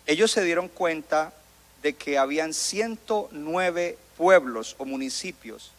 [0.05, 1.33] Ellos se dieron cuenta
[1.81, 5.71] de que habían 109 pueblos o municipios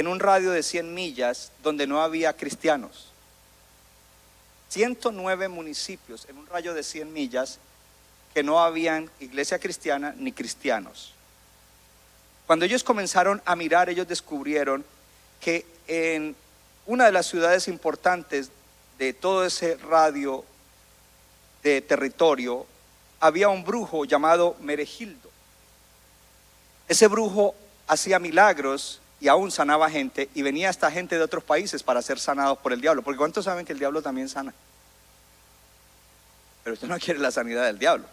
[0.00, 3.08] en un radio de 100 millas donde no había cristianos.
[4.70, 7.58] 109 municipios en un rayo de 100 millas
[8.32, 11.12] que no habían iglesia cristiana ni cristianos.
[12.46, 14.86] Cuando ellos comenzaron a mirar, ellos descubrieron
[15.38, 16.34] que en
[16.86, 18.50] una de las ciudades importantes
[18.98, 20.46] de todo ese radio
[21.62, 22.66] de territorio
[23.20, 25.28] había un brujo llamado Meregildo.
[26.88, 27.54] Ese brujo
[27.86, 32.18] hacía milagros y aún sanaba gente y venía esta gente de otros países para ser
[32.18, 33.02] sanados por el diablo.
[33.02, 34.54] Porque ¿cuántos saben que el diablo también sana?
[36.64, 38.06] Pero usted no quiere la sanidad del diablo,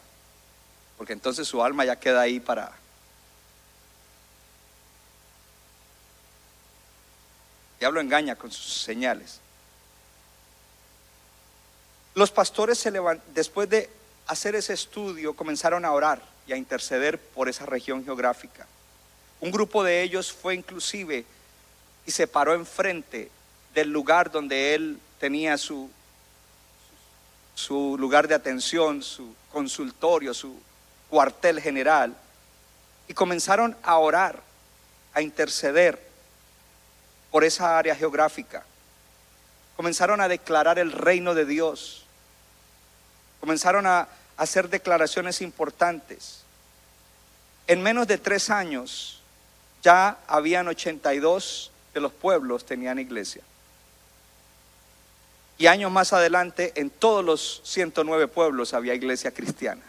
[0.97, 2.71] porque entonces su alma ya queda ahí para...
[7.73, 9.39] El diablo engaña con sus señales.
[12.15, 12.91] Los pastores se
[13.33, 13.89] después de
[14.25, 18.65] hacer ese estudio comenzaron a orar y a interceder por esa región geográfica.
[19.39, 21.25] Un grupo de ellos fue inclusive
[22.05, 23.29] y se paró enfrente
[23.73, 25.89] del lugar donde él tenía su,
[27.53, 30.59] su lugar de atención, su consultorio, su
[31.09, 32.15] cuartel general,
[33.07, 34.41] y comenzaron a orar,
[35.13, 36.01] a interceder
[37.31, 38.63] por esa área geográfica.
[39.75, 42.05] Comenzaron a declarar el reino de Dios.
[43.39, 44.07] Comenzaron a
[44.37, 46.43] hacer declaraciones importantes.
[47.67, 49.16] En menos de tres años,
[49.87, 53.41] ya habían 82 de los pueblos tenían iglesia.
[55.57, 59.83] Y años más adelante, en todos los 109 pueblos había iglesia cristiana.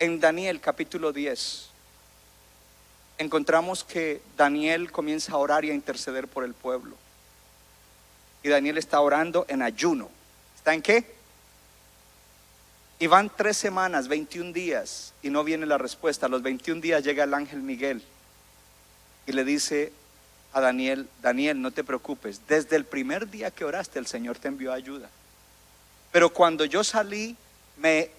[0.00, 1.68] En Daniel capítulo 10
[3.18, 6.96] encontramos que Daniel comienza a orar y a interceder por el pueblo.
[8.42, 10.10] Y Daniel está orando en ayuno.
[10.60, 11.06] ¿Está en qué?
[12.98, 16.26] Y van tres semanas, 21 días, y no viene la respuesta.
[16.26, 18.02] A los 21 días llega el ángel Miguel
[19.26, 19.90] y le dice
[20.52, 24.48] a Daniel, Daniel, no te preocupes, desde el primer día que oraste el Señor te
[24.48, 25.08] envió ayuda.
[26.12, 27.38] Pero cuando yo salí,
[27.78, 28.10] me,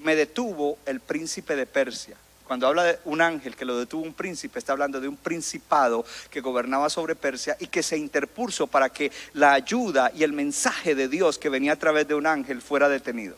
[0.00, 2.16] me detuvo el príncipe de Persia.
[2.46, 6.04] Cuando habla de un ángel que lo detuvo un príncipe, está hablando de un principado
[6.30, 10.94] que gobernaba sobre Persia y que se interpuso para que la ayuda y el mensaje
[10.94, 13.36] de Dios que venía a través de un ángel fuera detenido.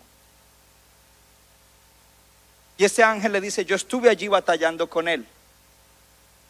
[2.77, 5.27] Y este ángel le dice, yo estuve allí batallando con él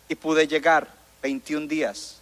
[0.08, 0.88] y pude llegar
[1.22, 2.18] 21 días.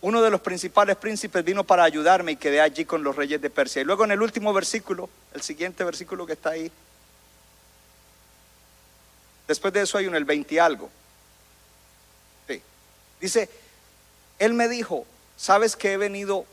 [0.00, 3.48] Uno de los principales príncipes vino para ayudarme y quedé allí con los reyes de
[3.48, 3.80] Persia.
[3.80, 6.70] Y luego en el último versículo, el siguiente versículo que está ahí,
[9.46, 10.90] Después de eso hay un el 20 y algo.
[13.20, 13.48] Dice,
[14.38, 16.44] él me dijo, sabes que he venido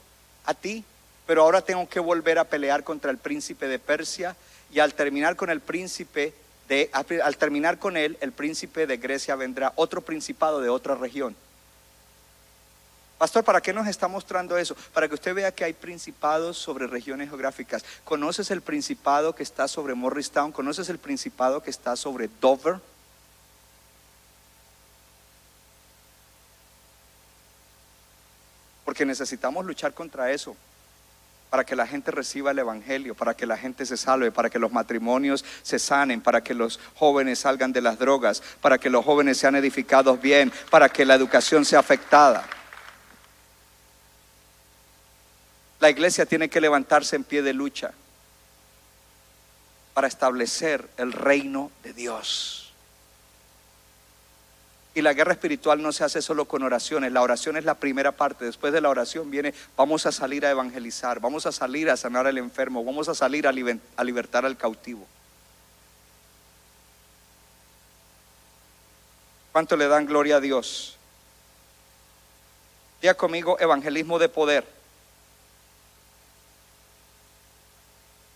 [0.45, 0.85] a ti,
[1.27, 4.37] pero ahora tengo que volver a pelear contra el príncipe de Persia
[4.71, 6.33] y al terminar con el príncipe
[6.69, 11.35] de, al terminar con él, el príncipe de Grecia vendrá otro principado de otra región.
[13.21, 14.75] Pastor, ¿para qué nos está mostrando eso?
[14.95, 17.85] Para que usted vea que hay principados sobre regiones geográficas.
[18.03, 20.51] ¿Conoces el principado que está sobre Morristown?
[20.51, 22.79] ¿Conoces el principado que está sobre Dover?
[28.85, 30.55] Porque necesitamos luchar contra eso
[31.51, 34.57] para que la gente reciba el Evangelio, para que la gente se salve, para que
[34.57, 39.05] los matrimonios se sanen, para que los jóvenes salgan de las drogas, para que los
[39.05, 42.49] jóvenes sean edificados bien, para que la educación sea afectada.
[45.81, 47.91] La iglesia tiene que levantarse en pie de lucha
[49.95, 52.71] para establecer el reino de Dios.
[54.93, 58.11] Y la guerra espiritual no se hace solo con oraciones, la oración es la primera
[58.11, 61.97] parte, después de la oración viene, vamos a salir a evangelizar, vamos a salir a
[61.97, 65.07] sanar al enfermo, vamos a salir a, libertar al cautivo.
[69.51, 70.95] ¿Cuánto le dan gloria a Dios?
[73.01, 74.80] Diga conmigo, evangelismo de poder.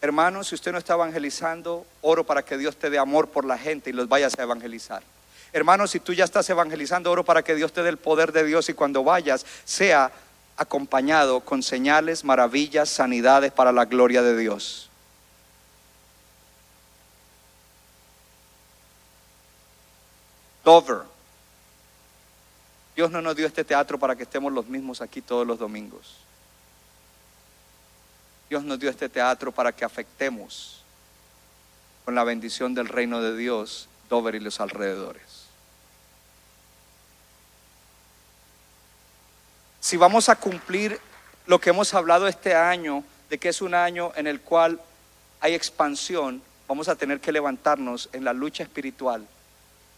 [0.01, 3.57] Hermano, si usted no está evangelizando, oro para que Dios te dé amor por la
[3.57, 5.01] gente y los vayas a evangelizar.
[5.51, 8.43] Hermano, si tú ya estás evangelizando, oro para que Dios te dé el poder de
[8.43, 10.11] Dios y cuando vayas sea
[10.57, 14.89] acompañado con señales, maravillas, sanidades para la gloria de Dios.
[20.63, 21.03] Dover.
[22.95, 26.17] Dios no nos dio este teatro para que estemos los mismos aquí todos los domingos.
[28.49, 30.83] Dios nos dio este teatro para que afectemos
[32.03, 35.45] con la bendición del reino de Dios Dover y los alrededores.
[39.79, 40.99] Si vamos a cumplir
[41.47, 44.79] lo que hemos hablado este año, de que es un año en el cual
[45.41, 49.27] hay expansión, vamos a tener que levantarnos en la lucha espiritual.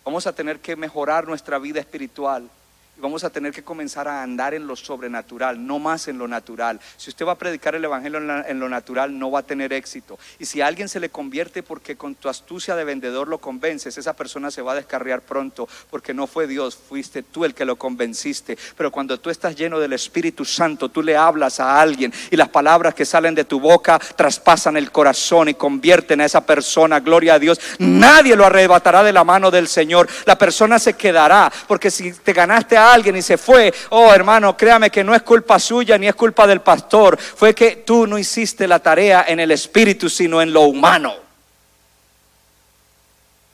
[0.03, 2.49] Vamos a tener que mejorar nuestra vida espiritual.
[2.97, 6.27] Y vamos a tener que comenzar a andar en lo sobrenatural, no más en lo
[6.27, 6.79] natural.
[6.97, 10.17] Si usted va a predicar el Evangelio en, lo natural, no va a tener éxito.
[10.39, 14.13] Y si alguien se le convierte porque con tu astucia de vendedor lo convences, esa
[14.13, 17.75] persona se va a descarriar pronto, porque no fue Dios, fuiste tú el que lo
[17.75, 18.57] convenciste.
[18.75, 22.49] Pero cuando tú estás lleno del Espíritu Santo, tú le hablas a alguien y las
[22.49, 27.35] palabras que salen de tu boca traspasan el corazón y convierten a esa persona, gloria
[27.35, 27.59] a Dios.
[27.77, 30.07] Nadie lo arrebatará de la mano del Señor.
[30.25, 34.55] La persona se quedará, porque si te ganaste a alguien y se fue, oh hermano,
[34.55, 38.17] créame que no es culpa suya ni es culpa del pastor, fue que tú no
[38.17, 41.13] hiciste la tarea en el Espíritu, sino en lo humano.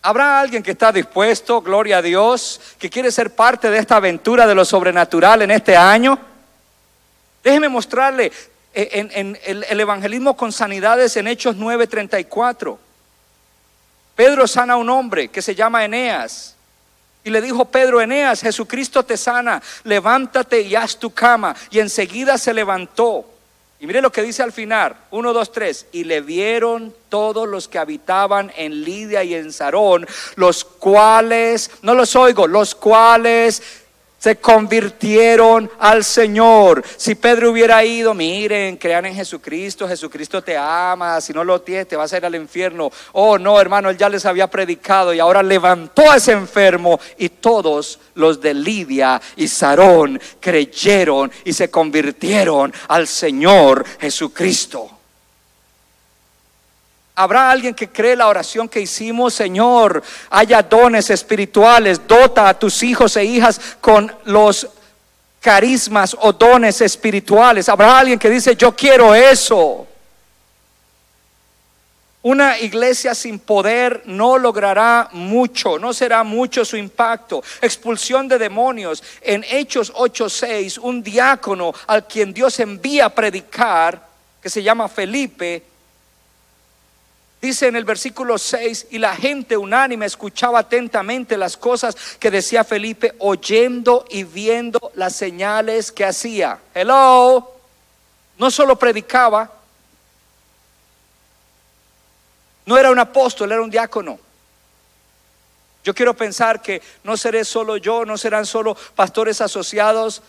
[0.02, 4.46] ¿Habrá alguien que está dispuesto, gloria a Dios, que quiere ser parte de esta aventura
[4.46, 6.20] de lo sobrenatural en este año?
[7.42, 8.32] Déjeme mostrarle
[8.74, 12.78] eh, en, en el, el evangelismo con sanidades en Hechos 9:34.
[14.16, 16.56] Pedro sana a un hombre que se llama Eneas.
[17.24, 21.56] Y le dijo Pedro, Eneas, Jesucristo te sana, levántate y haz tu cama.
[21.72, 23.26] Y enseguida se levantó.
[23.80, 25.86] Y mire lo que dice al final, 1, 2, 3.
[25.92, 31.94] Y le vieron todos los que habitaban en Lidia y en Sarón, los cuales, no
[31.94, 33.83] los oigo, los cuales
[34.24, 36.82] se convirtieron al Señor.
[36.96, 41.90] Si Pedro hubiera ido, miren, crean en Jesucristo, Jesucristo te ama, si no lo tienes
[41.90, 42.90] te vas a ir al infierno.
[43.12, 47.28] Oh, no, hermano, él ya les había predicado y ahora levantó a ese enfermo y
[47.28, 55.03] todos los de Lidia y Sarón creyeron y se convirtieron al Señor Jesucristo.
[57.16, 60.02] Habrá alguien que cree la oración que hicimos, Señor,
[60.32, 64.68] haya dones espirituales, dota a tus hijos e hijas con los
[65.40, 67.70] carismas o dones espirituales.
[67.70, 69.86] Habrá alguien que dice, yo quiero eso.
[72.24, 77.44] Una iglesia sin poder no logrará mucho, no será mucho su impacto.
[77.62, 79.04] Expulsión de demonios.
[79.22, 84.08] En Hechos 8:6, un diácono al quien Dios envía a predicar,
[84.42, 85.64] que se llama Felipe,
[87.44, 92.64] Dice en el versículo 6, y la gente unánime escuchaba atentamente las cosas que decía
[92.64, 96.62] Felipe, oyendo y viendo las señales que hacía.
[96.74, 97.52] Hello,
[98.38, 99.52] no solo predicaba,
[102.66, 104.18] no era un apóstol, era un diácono.
[105.84, 110.22] Yo quiero pensar que no seré solo yo, no serán solo pastores asociados,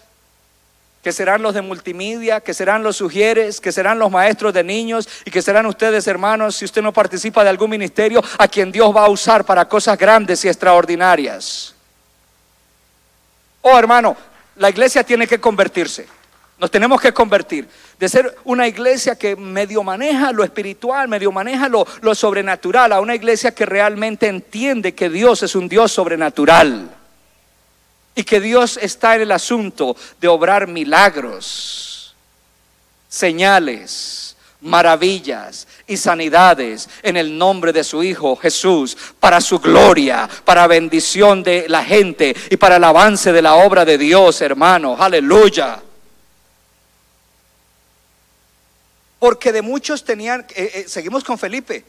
[1.05, 5.07] que serán los de multimedia, que serán los sugieres, que serán los maestros de niños
[5.26, 8.96] y que serán ustedes, hermanos, si usted no participa de algún ministerio, a quien Dios
[8.96, 11.74] va a usar para cosas grandes y extraordinarias.
[13.61, 14.16] Oh, hermano,
[14.57, 16.07] la iglesia tiene que convertirse.
[16.59, 17.68] Nos tenemos que convertir.
[17.98, 23.00] De ser una iglesia que medio maneja lo espiritual, medio maneja lo, lo sobrenatural, a
[23.02, 27.03] una iglesia que realmente entiende que Dios es un Dios sobrenatural.
[28.14, 32.14] Y que Dios está en el asunto de obrar milagros,
[33.08, 40.66] señales, maravillas y sanidades en el nombre de su Hijo Jesús, para su gloria, para
[40.66, 44.96] bendición de la gente y para el avance de la obra de Dios, hermano.
[44.98, 45.80] Aleluya.
[49.18, 51.84] Porque de muchos tenían, eh, eh, seguimos con Felipe,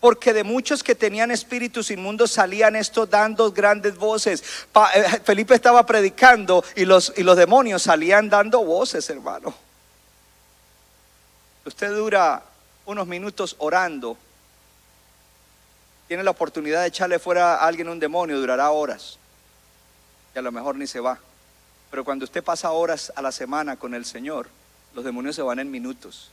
[0.00, 4.42] porque de muchos que tenían espíritus inmundos salían estos dando grandes voces.
[4.94, 9.54] Eh, Felipe estaba predicando y los, y los demonios salían dando voces, hermano.
[11.66, 12.42] Usted dura
[12.86, 14.16] unos minutos orando,
[16.08, 19.18] tiene la oportunidad de echarle fuera a alguien un demonio, durará horas.
[20.34, 21.18] Y a lo mejor ni se va.
[21.90, 24.48] Pero cuando usted pasa horas a la semana con el Señor,
[24.94, 26.30] los demonios se van en minutos.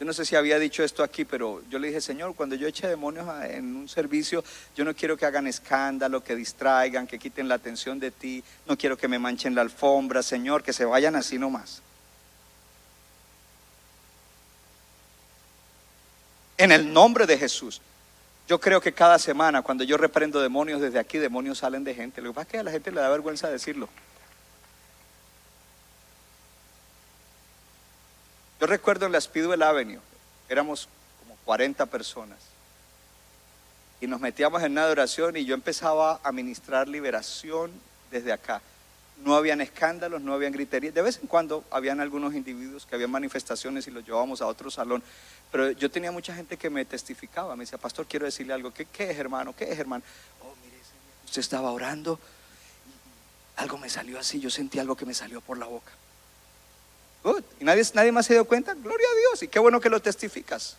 [0.00, 2.66] Yo no sé si había dicho esto aquí, pero yo le dije, Señor, cuando yo
[2.66, 4.42] eche demonios en un servicio,
[4.74, 8.78] yo no quiero que hagan escándalo, que distraigan, que quiten la atención de ti, no
[8.78, 11.82] quiero que me manchen la alfombra, Señor, que se vayan así nomás.
[16.56, 17.82] En el nombre de Jesús.
[18.48, 22.22] Yo creo que cada semana, cuando yo reprendo demonios desde aquí, demonios salen de gente.
[22.22, 23.90] Lo que pasa es que a la gente le da vergüenza decirlo.
[28.60, 30.00] Yo recuerdo en la Speedwell Avenue,
[30.50, 30.86] éramos
[31.20, 32.38] como 40 personas.
[34.02, 37.70] Y nos metíamos en una oración y yo empezaba a ministrar liberación
[38.10, 38.60] desde acá.
[39.24, 40.94] no habían escándalos, no habían griterías.
[40.94, 44.70] De vez en cuando habían algunos individuos que habían manifestaciones y los llevábamos a otro
[44.70, 45.02] salón.
[45.50, 48.72] Pero yo tenía mucha gente que me testificaba, me decía, pastor, quiero decirle algo.
[48.72, 49.54] ¿Qué, qué es, hermano?
[49.54, 50.04] ¿Qué es, hermano?
[50.42, 50.76] Oh, mire,
[51.24, 52.18] usted estaba orando,
[53.56, 55.92] algo me salió así, yo sentí algo que me salió por la boca.
[57.22, 57.42] Good.
[57.60, 58.74] ¿Y nadie, nadie más se dio cuenta?
[58.74, 59.42] Gloria a Dios.
[59.42, 60.76] Y qué bueno que lo testificas.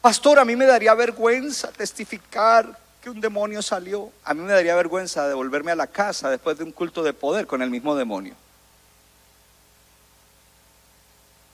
[0.00, 4.10] Pastor, a mí me daría vergüenza testificar que un demonio salió.
[4.24, 7.46] A mí me daría vergüenza devolverme a la casa después de un culto de poder
[7.46, 8.34] con el mismo demonio.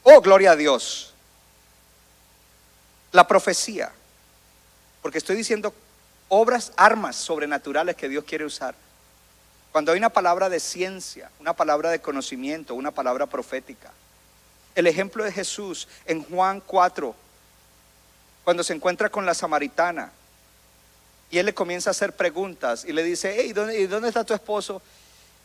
[0.04, 1.12] Oh, gloria a Dios.
[3.10, 3.90] La profecía.
[5.02, 5.74] Porque estoy diciendo
[6.28, 8.76] obras, armas sobrenaturales que Dios quiere usar.
[9.76, 13.92] Cuando hay una palabra de ciencia, una palabra de conocimiento, una palabra profética.
[14.74, 17.14] El ejemplo de Jesús en Juan 4,
[18.42, 20.12] cuando se encuentra con la samaritana
[21.30, 24.24] y él le comienza a hacer preguntas y le dice, hey, ¿dónde, ¿y dónde está
[24.24, 24.80] tu esposo?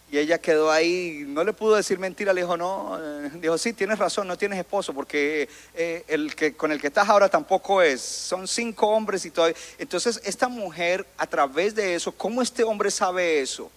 [0.09, 3.73] Y ella quedó ahí, no le pudo decir mentira, le dijo, no, eh, dijo, sí,
[3.73, 7.81] tienes razón, no tienes esposo, porque eh, el que, con el que estás ahora tampoco
[7.81, 9.51] es, son cinco hombres y todo.
[9.77, 13.69] Entonces, esta mujer, a través de eso, ¿cómo este hombre sabe eso?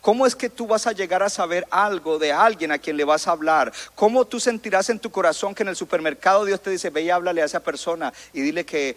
[0.00, 3.04] ¿Cómo es que tú vas a llegar a saber algo de alguien a quien le
[3.04, 3.72] vas a hablar?
[3.94, 7.10] ¿Cómo tú sentirás en tu corazón que en el supermercado Dios te dice, ve y
[7.10, 8.96] háblale a esa persona y dile que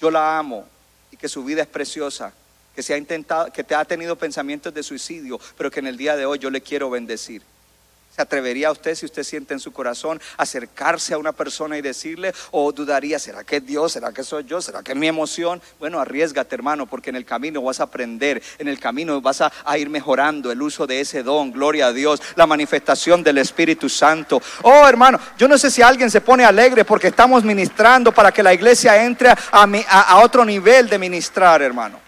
[0.00, 0.66] yo la amo
[1.10, 2.32] y que su vida es preciosa,
[2.74, 5.96] que se ha intentado, que te ha tenido pensamientos de suicidio, pero que en el
[5.96, 7.42] día de hoy yo le quiero bendecir?
[8.18, 12.34] ¿Se atrevería usted, si usted siente en su corazón, acercarse a una persona y decirle?
[12.50, 13.92] ¿O dudaría, será que es Dios?
[13.92, 14.60] ¿Será que soy yo?
[14.60, 15.62] ¿Será que es mi emoción?
[15.78, 19.52] Bueno, arriesgate, hermano, porque en el camino vas a aprender, en el camino vas a,
[19.78, 24.42] ir mejorando el uso de ese don, gloria a Dios, la manifestación del Espíritu Santo.
[24.62, 28.42] Oh, hermano, yo no sé si alguien se pone alegre porque estamos ministrando para que
[28.42, 32.00] la iglesia entre a otro nivel de ministrar, hermano.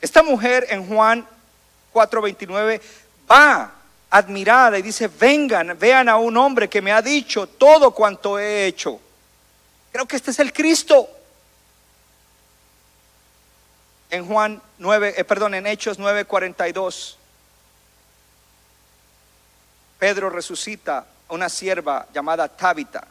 [0.00, 1.37] Esta mujer en Juan
[1.98, 2.80] 4:29
[3.30, 3.72] va
[4.10, 8.66] admirada y dice, vengan, vean a un hombre que me ha dicho todo cuanto he
[8.66, 9.00] hecho.
[9.92, 11.08] Creo que este es el Cristo.
[14.10, 17.16] En Juan 9, eh, perdón, en Hechos 9:42,
[19.98, 23.06] Pedro resucita a una sierva llamada Tabita.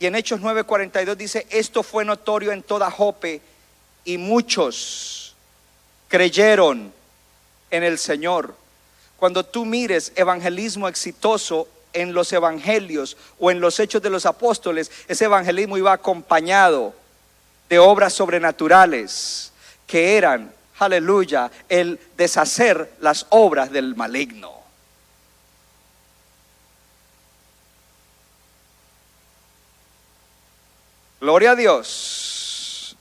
[0.00, 3.42] Y en Hechos 9:42 dice, esto fue notorio en toda Jope
[4.04, 5.29] y muchos
[6.10, 6.92] creyeron
[7.70, 8.54] en el Señor.
[9.16, 14.90] Cuando tú mires evangelismo exitoso en los evangelios o en los hechos de los apóstoles,
[15.08, 16.94] ese evangelismo iba acompañado
[17.68, 19.52] de obras sobrenaturales
[19.86, 24.58] que eran, aleluya, el deshacer las obras del maligno.
[31.20, 32.96] Gloria a Dios.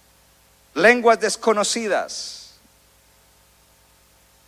[0.76, 2.39] Lenguas desconocidas.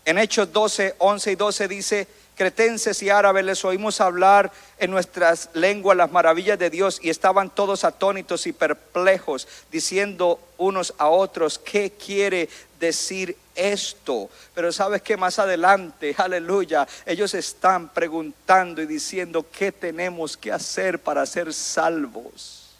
[0.05, 5.49] En Hechos 12, 11 y 12 dice, cretenses y árabes les oímos hablar en nuestras
[5.53, 11.59] lenguas las maravillas de Dios y estaban todos atónitos y perplejos, diciendo unos a otros,
[11.59, 12.49] ¿qué quiere
[12.79, 14.27] decir esto?
[14.55, 20.97] Pero sabes que más adelante, aleluya, ellos están preguntando y diciendo, ¿qué tenemos que hacer
[20.97, 22.71] para ser salvos?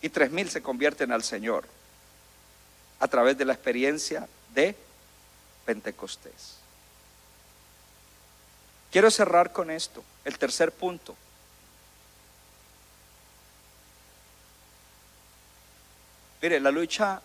[0.00, 1.64] Y tres mil se convierten al Señor
[3.00, 4.74] a través de la experiencia de
[5.64, 6.56] Pentecostés.
[8.90, 11.14] Quiero cerrar con esto, el tercer punto.
[16.40, 17.20] Mire, la lucha,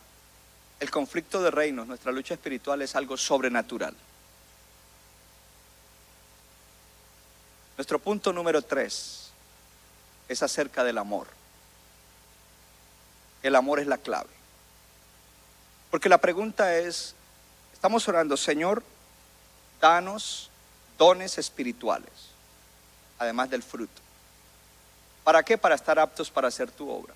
[0.79, 3.95] el conflicto de reinos, nuestra lucha espiritual es algo sobrenatural.
[7.77, 9.31] Nuestro punto número tres
[10.27, 11.27] es acerca del amor.
[13.41, 14.29] El amor es la clave.
[15.89, 17.15] Porque la pregunta es,
[17.81, 18.83] estamos orando, Señor,
[19.81, 20.51] danos
[20.99, 22.11] dones espirituales,
[23.17, 23.99] además del fruto.
[25.23, 25.57] ¿Para qué?
[25.57, 27.15] Para estar aptos para hacer tu obra.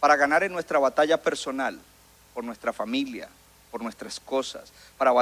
[0.00, 1.78] Para ganar en nuestra batalla personal,
[2.32, 3.28] por nuestra familia,
[3.70, 4.72] por nuestras cosas.
[4.96, 5.12] Para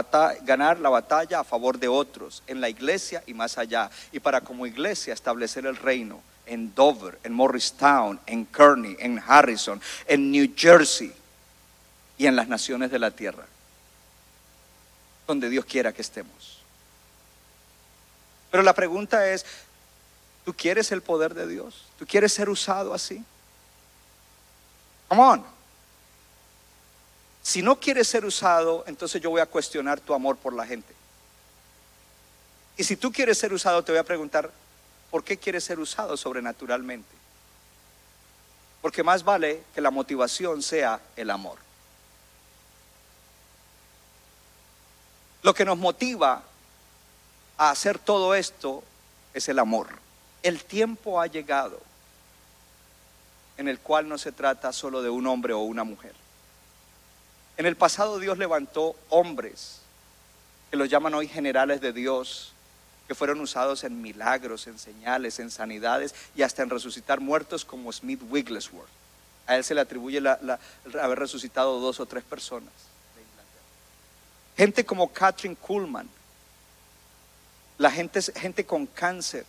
[0.42, 3.90] ganar la batalla a favor de otros, en la iglesia y más allá.
[4.12, 9.82] Y para como iglesia establecer el reino en Dover, en Morristown, en Kearney, en Harrison,
[10.06, 11.12] en New Jersey
[12.16, 13.46] y en las naciones de la tierra.
[15.26, 16.60] Donde Dios quiera que estemos.
[18.50, 19.44] Pero la pregunta es,
[20.44, 21.86] ¿tú quieres el poder de Dios?
[21.98, 23.24] ¿Tú quieres ser usado así?
[25.08, 25.44] Come on.
[27.42, 30.94] Si no quieres ser usado, entonces yo voy a cuestionar tu amor por la gente.
[32.76, 34.50] Y si tú quieres ser usado, te voy a preguntar,
[35.10, 37.08] ¿por qué quieres ser usado sobrenaturalmente?
[38.82, 41.65] Porque más vale que la motivación sea el amor.
[45.46, 46.42] Lo que nos motiva
[47.56, 48.82] a hacer todo esto
[49.32, 49.86] es el amor.
[50.42, 51.80] El tiempo ha llegado
[53.56, 56.14] en el cual no se trata solo de un hombre o una mujer.
[57.58, 59.82] En el pasado Dios levantó hombres
[60.72, 62.50] que los llaman hoy generales de Dios,
[63.06, 67.92] que fueron usados en milagros, en señales, en sanidades y hasta en resucitar muertos como
[67.92, 68.90] Smith Wigglesworth.
[69.46, 72.95] A él se le atribuye haber resucitado dos o tres personas.
[74.56, 76.08] Gente como Catherine Kuhlman,
[77.78, 79.44] la gente, gente con cáncer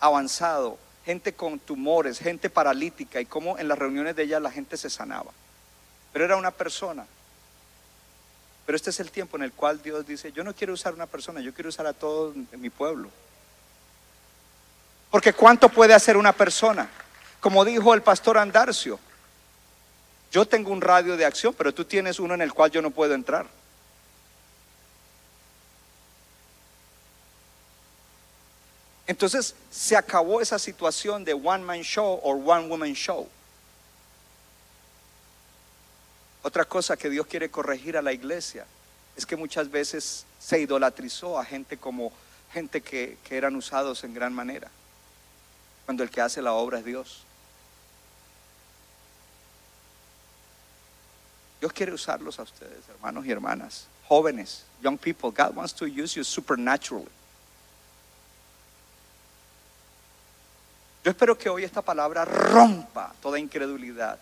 [0.00, 4.76] avanzado, gente con tumores, gente paralítica y cómo en las reuniones de ella la gente
[4.76, 5.30] se sanaba.
[6.12, 7.06] Pero era una persona.
[8.66, 11.06] Pero este es el tiempo en el cual Dios dice, yo no quiero usar una
[11.06, 13.08] persona, yo quiero usar a todo mi pueblo.
[15.10, 16.90] Porque ¿cuánto puede hacer una persona?
[17.40, 18.98] Como dijo el pastor Andarcio,
[20.32, 22.90] yo tengo un radio de acción, pero tú tienes uno en el cual yo no
[22.90, 23.46] puedo entrar.
[29.06, 33.28] Entonces se acabó esa situación de one man show o one woman show.
[36.42, 38.66] Otra cosa que Dios quiere corregir a la iglesia
[39.16, 42.12] es que muchas veces se idolatrizó a gente como
[42.52, 44.70] gente que, que eran usados en gran manera,
[45.84, 47.24] cuando el que hace la obra es Dios.
[51.60, 55.30] Dios quiere usarlos a ustedes, hermanos y hermanas, jóvenes, young people.
[55.30, 57.15] God wants to use you supernaturally.
[61.06, 64.18] Yo espero que hoy esta palabra rompa toda incredulidad,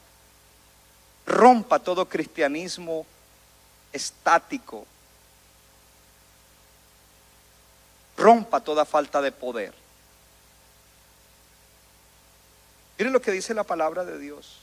[1.24, 3.06] rompa todo cristianismo
[3.90, 4.86] estático,
[8.18, 9.72] rompa toda falta de poder.
[12.98, 14.58] Miren lo que dice la palabra de Dios.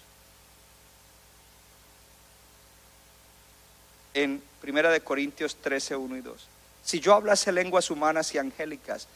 [4.13, 6.47] En Primera de Corintios 13, 1 y 2.
[6.83, 9.07] Si yo hablase lenguas humanas y angélicas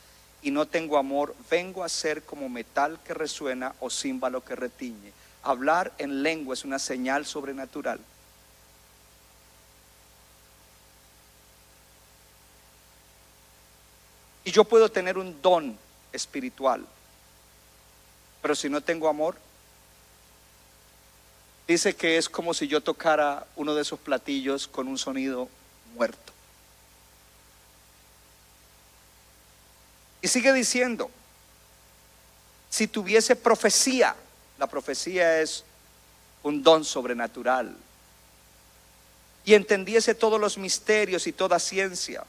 [0.46, 5.12] y no tengo amor, vengo a ser como metal que resuena o címbalo que retiñe.
[5.42, 8.00] Hablar en lengua es una señal sobrenatural.
[14.44, 15.76] Y yo puedo tener un don
[16.14, 16.86] espiritual,
[18.44, 19.36] pero si no tengo amor,
[21.68, 25.50] dice que es como si yo tocara uno de esos platillos con un sonido
[25.96, 26.25] muerto.
[30.26, 31.12] Y sigue diciendo,
[32.68, 34.16] si tuviese profecía,
[34.58, 35.64] la profecía es
[36.42, 37.78] un don sobrenatural,
[39.44, 42.24] y entendiese todos los misterios y toda ciencia,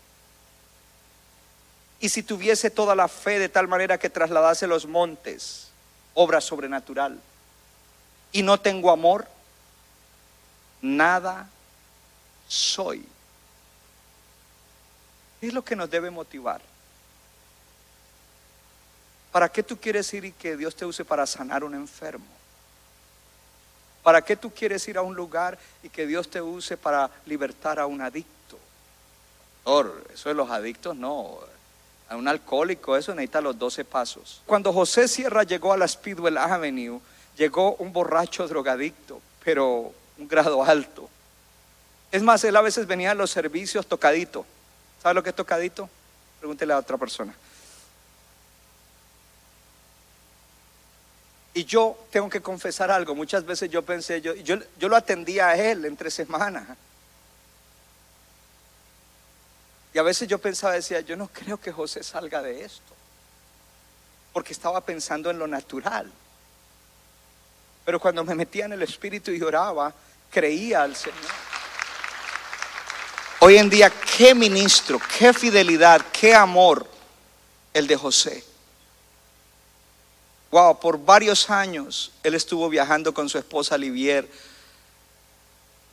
[1.99, 5.68] y si tuviese toda la fe de tal manera que trasladase los montes,
[6.12, 7.18] obra sobrenatural,
[8.30, 9.26] y no tengo amor,
[10.82, 11.49] nada
[12.47, 13.03] soy.
[15.40, 16.61] ¿Qué es lo que nos debe motivar?
[19.37, 22.24] ¿Para qué tú quieres ir y que Dios te use para sanar a un enfermo?
[24.03, 27.78] ¿Para qué tú quieres ir a un lugar y que Dios te use para libertar
[27.78, 28.59] a un adicto?
[29.62, 31.37] Pastor, eso de los adictos no.
[32.09, 34.41] A un alcohólico, eso necesita los 12 pasos.
[34.47, 36.99] Cuando José Sierra llegó a la Speedwell Avenue,
[37.37, 41.11] llegó un borracho drogadicto, pero un grado alto.
[42.11, 44.47] Es más, él a veces venía a los servicios tocadito.
[45.03, 45.91] ¿Sabe lo que es tocadito?
[46.41, 47.34] Pregúntele a otra persona.
[51.57, 53.14] Y yo tengo que confesar algo.
[53.14, 56.68] Muchas veces yo pensé, yo, yo, yo lo atendía a él entre semanas.
[59.94, 62.92] Y a veces yo pensaba, decía, yo no creo que José salga de esto.
[64.34, 66.12] Porque estaba pensando en lo natural.
[67.86, 69.94] Pero cuando me metía en el espíritu y oraba,
[70.30, 71.16] creía al Señor.
[73.40, 76.86] Hoy en día, qué ministro, qué fidelidad, qué amor
[77.72, 78.44] el de José.
[80.57, 84.26] Wow, por varios años él estuvo viajando con su esposa Livier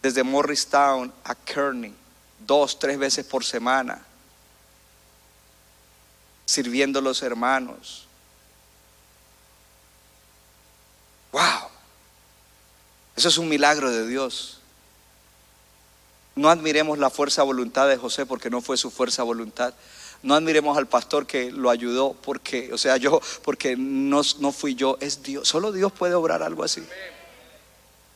[0.01, 1.93] desde Morristown a Kearney,
[2.39, 4.01] dos, tres veces por semana,
[6.45, 8.07] sirviendo a los hermanos.
[11.34, 11.68] Wow,
[13.18, 14.61] eso es un milagro de Dios.
[16.36, 19.74] No admiremos la fuerza voluntad de José porque no fue su fuerza voluntad.
[20.24, 24.74] No admiremos al pastor que lo ayudó porque, o sea, yo, porque no, no fui
[24.74, 25.47] yo, es Dios.
[25.47, 26.82] Solo Dios puede obrar algo así.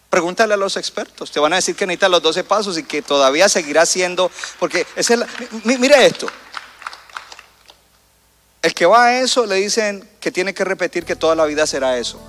[0.10, 3.02] Pregúntale a los expertos, te van a decir que necesitan los 12 pasos y que
[3.02, 5.28] todavía seguirá siendo, porque es la,
[5.64, 6.28] mire esto.
[8.62, 11.68] El que va a eso le dicen que tiene que repetir que toda la vida
[11.68, 12.22] será eso.